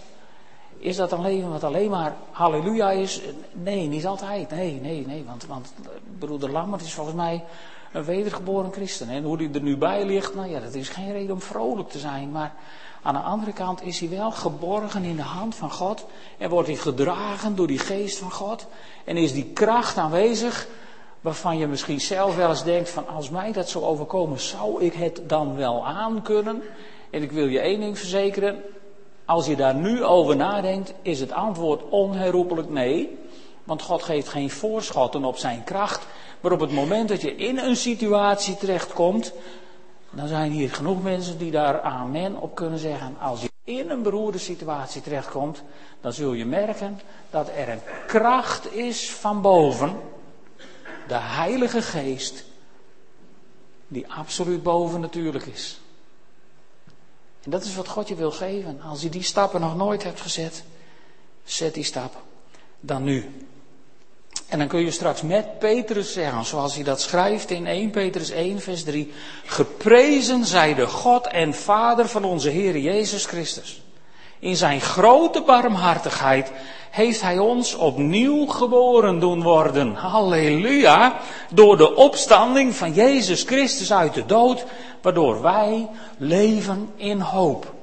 is 0.80 0.96
dat 0.96 1.12
een 1.12 1.22
leven 1.22 1.50
wat 1.50 1.64
alleen 1.64 1.90
maar 1.90 2.16
halleluja 2.30 2.90
is? 2.90 3.20
Nee, 3.52 3.86
niet 3.86 4.06
altijd. 4.06 4.50
Nee, 4.50 4.80
nee, 4.80 5.06
nee. 5.06 5.24
Want, 5.26 5.46
want 5.46 5.72
broeder 6.18 6.50
Lammert 6.50 6.82
is 6.82 6.94
volgens 6.94 7.16
mij 7.16 7.44
een 7.92 8.04
wedergeboren 8.04 8.72
christen. 8.72 9.08
En 9.08 9.22
hoe 9.22 9.36
hij 9.36 9.50
er 9.52 9.62
nu 9.62 9.76
bij 9.76 10.04
ligt, 10.04 10.34
nou 10.34 10.50
ja, 10.50 10.60
dat 10.60 10.74
is 10.74 10.88
geen 10.88 11.12
reden 11.12 11.34
om 11.34 11.40
vrolijk 11.40 11.88
te 11.88 11.98
zijn. 11.98 12.30
Maar 12.30 12.54
aan 13.02 13.14
de 13.14 13.20
andere 13.20 13.52
kant 13.52 13.82
is 13.82 14.00
hij 14.00 14.08
wel 14.08 14.30
geborgen 14.30 15.04
in 15.04 15.16
de 15.16 15.22
hand 15.22 15.54
van 15.54 15.70
God. 15.70 16.06
En 16.38 16.50
wordt 16.50 16.68
hij 16.68 16.76
gedragen 16.76 17.56
door 17.56 17.66
die 17.66 17.78
geest 17.78 18.18
van 18.18 18.30
God. 18.30 18.66
En 19.04 19.16
is 19.16 19.32
die 19.32 19.50
kracht 19.52 19.96
aanwezig 19.96 20.68
waarvan 21.20 21.58
je 21.58 21.66
misschien 21.66 22.00
zelf 22.00 22.36
wel 22.36 22.48
eens 22.48 22.64
denkt 22.64 22.90
van 22.90 23.08
als 23.08 23.30
mij 23.30 23.52
dat 23.52 23.68
zou 23.68 23.84
overkomen, 23.84 24.40
zou 24.40 24.82
ik 24.84 24.92
het 24.92 25.20
dan 25.26 25.56
wel 25.56 25.86
aankunnen? 25.86 26.62
En 27.10 27.22
ik 27.22 27.32
wil 27.32 27.46
je 27.46 27.60
één 27.60 27.80
ding 27.80 27.98
verzekeren, 27.98 28.62
als 29.30 29.46
je 29.46 29.56
daar 29.56 29.74
nu 29.74 30.04
over 30.04 30.36
nadenkt, 30.36 30.92
is 31.02 31.20
het 31.20 31.32
antwoord 31.32 31.82
onherroepelijk 31.88 32.68
nee. 32.68 33.18
Want 33.64 33.82
God 33.82 34.02
geeft 34.02 34.28
geen 34.28 34.50
voorschotten 34.50 35.24
op 35.24 35.36
zijn 35.36 35.64
kracht. 35.64 36.06
Maar 36.40 36.52
op 36.52 36.60
het 36.60 36.72
moment 36.72 37.08
dat 37.08 37.20
je 37.20 37.34
in 37.36 37.58
een 37.58 37.76
situatie 37.76 38.56
terechtkomt, 38.56 39.32
dan 40.10 40.28
zijn 40.28 40.50
hier 40.50 40.70
genoeg 40.70 41.02
mensen 41.02 41.38
die 41.38 41.50
daar 41.50 41.80
amen 41.80 42.36
op 42.40 42.54
kunnen 42.54 42.78
zeggen. 42.78 43.16
Als 43.20 43.42
je 43.42 43.50
in 43.64 43.90
een 43.90 44.02
beroerde 44.02 44.38
situatie 44.38 45.02
terechtkomt, 45.02 45.62
dan 46.00 46.12
zul 46.12 46.32
je 46.32 46.46
merken 46.46 47.00
dat 47.30 47.48
er 47.56 47.68
een 47.68 47.82
kracht 48.06 48.74
is 48.74 49.10
van 49.10 49.40
boven, 49.40 49.96
de 51.08 51.18
Heilige 51.18 51.82
Geest, 51.82 52.44
die 53.88 54.12
absoluut 54.12 54.62
boven 54.62 55.00
natuurlijk 55.00 55.46
is. 55.46 55.79
En 57.44 57.50
dat 57.50 57.64
is 57.64 57.74
wat 57.74 57.88
God 57.88 58.08
je 58.08 58.14
wil 58.14 58.30
geven. 58.30 58.80
Als 58.82 59.02
je 59.02 59.08
die 59.08 59.22
stappen 59.22 59.60
nog 59.60 59.76
nooit 59.76 60.02
hebt 60.02 60.20
gezet, 60.20 60.62
zet 61.44 61.74
die 61.74 61.84
stappen. 61.84 62.20
Dan 62.80 63.02
nu. 63.02 63.48
En 64.48 64.58
dan 64.58 64.68
kun 64.68 64.80
je 64.80 64.90
straks 64.90 65.22
met 65.22 65.58
Petrus 65.58 66.12
zeggen, 66.12 66.44
zoals 66.44 66.74
hij 66.74 66.84
dat 66.84 67.00
schrijft 67.00 67.50
in 67.50 67.66
1 67.66 67.90
Petrus 67.90 68.30
1, 68.30 68.60
vers 68.60 68.84
3. 68.84 69.12
Geprezen 69.44 70.44
zij 70.44 70.74
de 70.74 70.86
God 70.86 71.26
en 71.26 71.54
Vader 71.54 72.08
van 72.08 72.24
onze 72.24 72.48
Heer 72.48 72.78
Jezus 72.78 73.24
Christus. 73.24 73.82
In 74.40 74.56
zijn 74.56 74.80
grote 74.80 75.42
barmhartigheid 75.42 76.52
heeft 76.90 77.20
hij 77.20 77.38
ons 77.38 77.74
opnieuw 77.74 78.46
geboren 78.46 79.18
doen 79.18 79.42
worden. 79.42 79.94
Halleluja. 79.94 81.20
Door 81.50 81.76
de 81.76 81.94
opstanding 81.94 82.74
van 82.74 82.92
Jezus 82.92 83.42
Christus 83.42 83.92
uit 83.92 84.14
de 84.14 84.26
dood, 84.26 84.64
waardoor 85.02 85.42
wij 85.42 85.88
leven 86.16 86.92
in 86.96 87.20
hoop. 87.20 87.74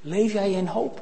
Leef 0.00 0.32
jij 0.32 0.50
in 0.50 0.66
hoop? 0.66 1.00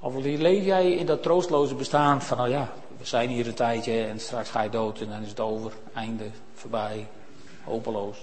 Of 0.00 0.14
leef 0.16 0.64
jij 0.64 0.92
in 0.92 1.06
dat 1.06 1.22
troostloze 1.22 1.74
bestaan 1.74 2.22
van, 2.22 2.36
nou 2.36 2.50
ja, 2.50 2.72
we 2.98 3.06
zijn 3.06 3.28
hier 3.28 3.46
een 3.46 3.54
tijdje 3.54 4.04
en 4.04 4.20
straks 4.20 4.48
ga 4.48 4.62
je 4.62 4.70
dood 4.70 5.00
en 5.00 5.08
dan 5.08 5.22
is 5.22 5.28
het 5.28 5.40
over, 5.40 5.72
einde, 5.94 6.24
voorbij, 6.54 7.06
hopeloos. 7.64 8.16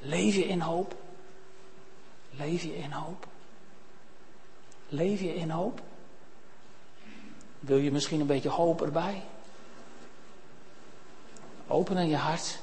Leef 0.00 0.34
je 0.34 0.46
in 0.46 0.60
hoop? 0.60 0.94
Leef 2.36 2.62
je 2.62 2.76
in 2.76 2.90
hoop? 2.90 3.26
Leef 4.88 5.20
je 5.20 5.34
in 5.34 5.50
hoop? 5.50 5.80
Wil 7.60 7.76
je 7.76 7.92
misschien 7.92 8.20
een 8.20 8.26
beetje 8.26 8.48
hoop 8.48 8.82
erbij? 8.82 9.22
Openen 11.66 12.08
je 12.08 12.16
hart 12.16 12.58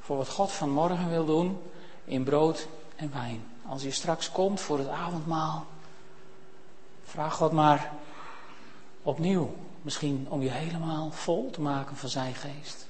voor 0.00 0.16
wat 0.16 0.28
God 0.28 0.52
vanmorgen 0.52 1.10
wil 1.10 1.24
doen 1.24 1.58
in 2.04 2.24
brood 2.24 2.68
en 2.96 3.12
wijn. 3.12 3.44
Als 3.66 3.82
je 3.82 3.90
straks 3.90 4.30
komt 4.30 4.60
voor 4.60 4.78
het 4.78 4.88
avondmaal, 4.88 5.66
vraag 7.04 7.34
God 7.34 7.52
maar 7.52 7.92
opnieuw, 9.02 9.54
misschien 9.82 10.26
om 10.28 10.42
je 10.42 10.50
helemaal 10.50 11.10
vol 11.10 11.50
te 11.50 11.60
maken 11.60 11.96
van 11.96 12.08
zijn 12.08 12.34
geest. 12.34 12.86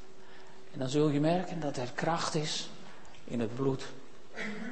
En 0.73 0.79
dan 0.79 0.89
zul 0.89 1.09
je 1.09 1.21
merken 1.21 1.61
dat 1.61 1.77
er 1.77 1.93
kracht 1.93 2.35
is 2.35 2.69
in 3.25 3.41
het 3.41 3.55
bloed 3.55 3.93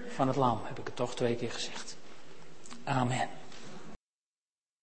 van 0.09 0.27
het 0.27 0.37
lam, 0.37 0.61
heb 0.65 0.79
ik 0.79 0.87
het 0.87 0.97
toch 0.97 1.15
twee 1.15 1.35
keer 1.35 1.53
gezegd. 1.53 1.97
Amen. 2.85 3.29